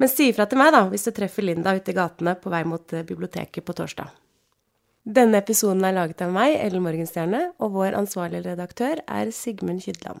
Men 0.00 0.08
si 0.08 0.30
ifra 0.30 0.46
til 0.48 0.60
meg, 0.60 0.72
da, 0.72 0.86
hvis 0.88 1.04
du 1.08 1.12
treffer 1.16 1.44
Linda 1.44 1.74
ute 1.76 1.92
i 1.92 1.96
gatene 1.96 2.36
på 2.40 2.52
vei 2.52 2.62
mot 2.68 2.96
eh, 2.96 3.04
biblioteket 3.06 3.64
på 3.66 3.76
torsdag. 3.76 4.12
Denne 5.04 5.40
episoden 5.40 5.84
er 5.84 5.96
laget 5.96 6.20
av 6.24 6.32
meg, 6.32 6.54
Ellen 6.60 6.84
Morgenstjerne, 6.84 7.46
og 7.60 7.72
vår 7.76 7.96
ansvarlige 7.98 8.50
redaktør 8.50 9.00
er 9.08 9.32
Sigmund 9.34 9.84
Kydland. 9.84 10.20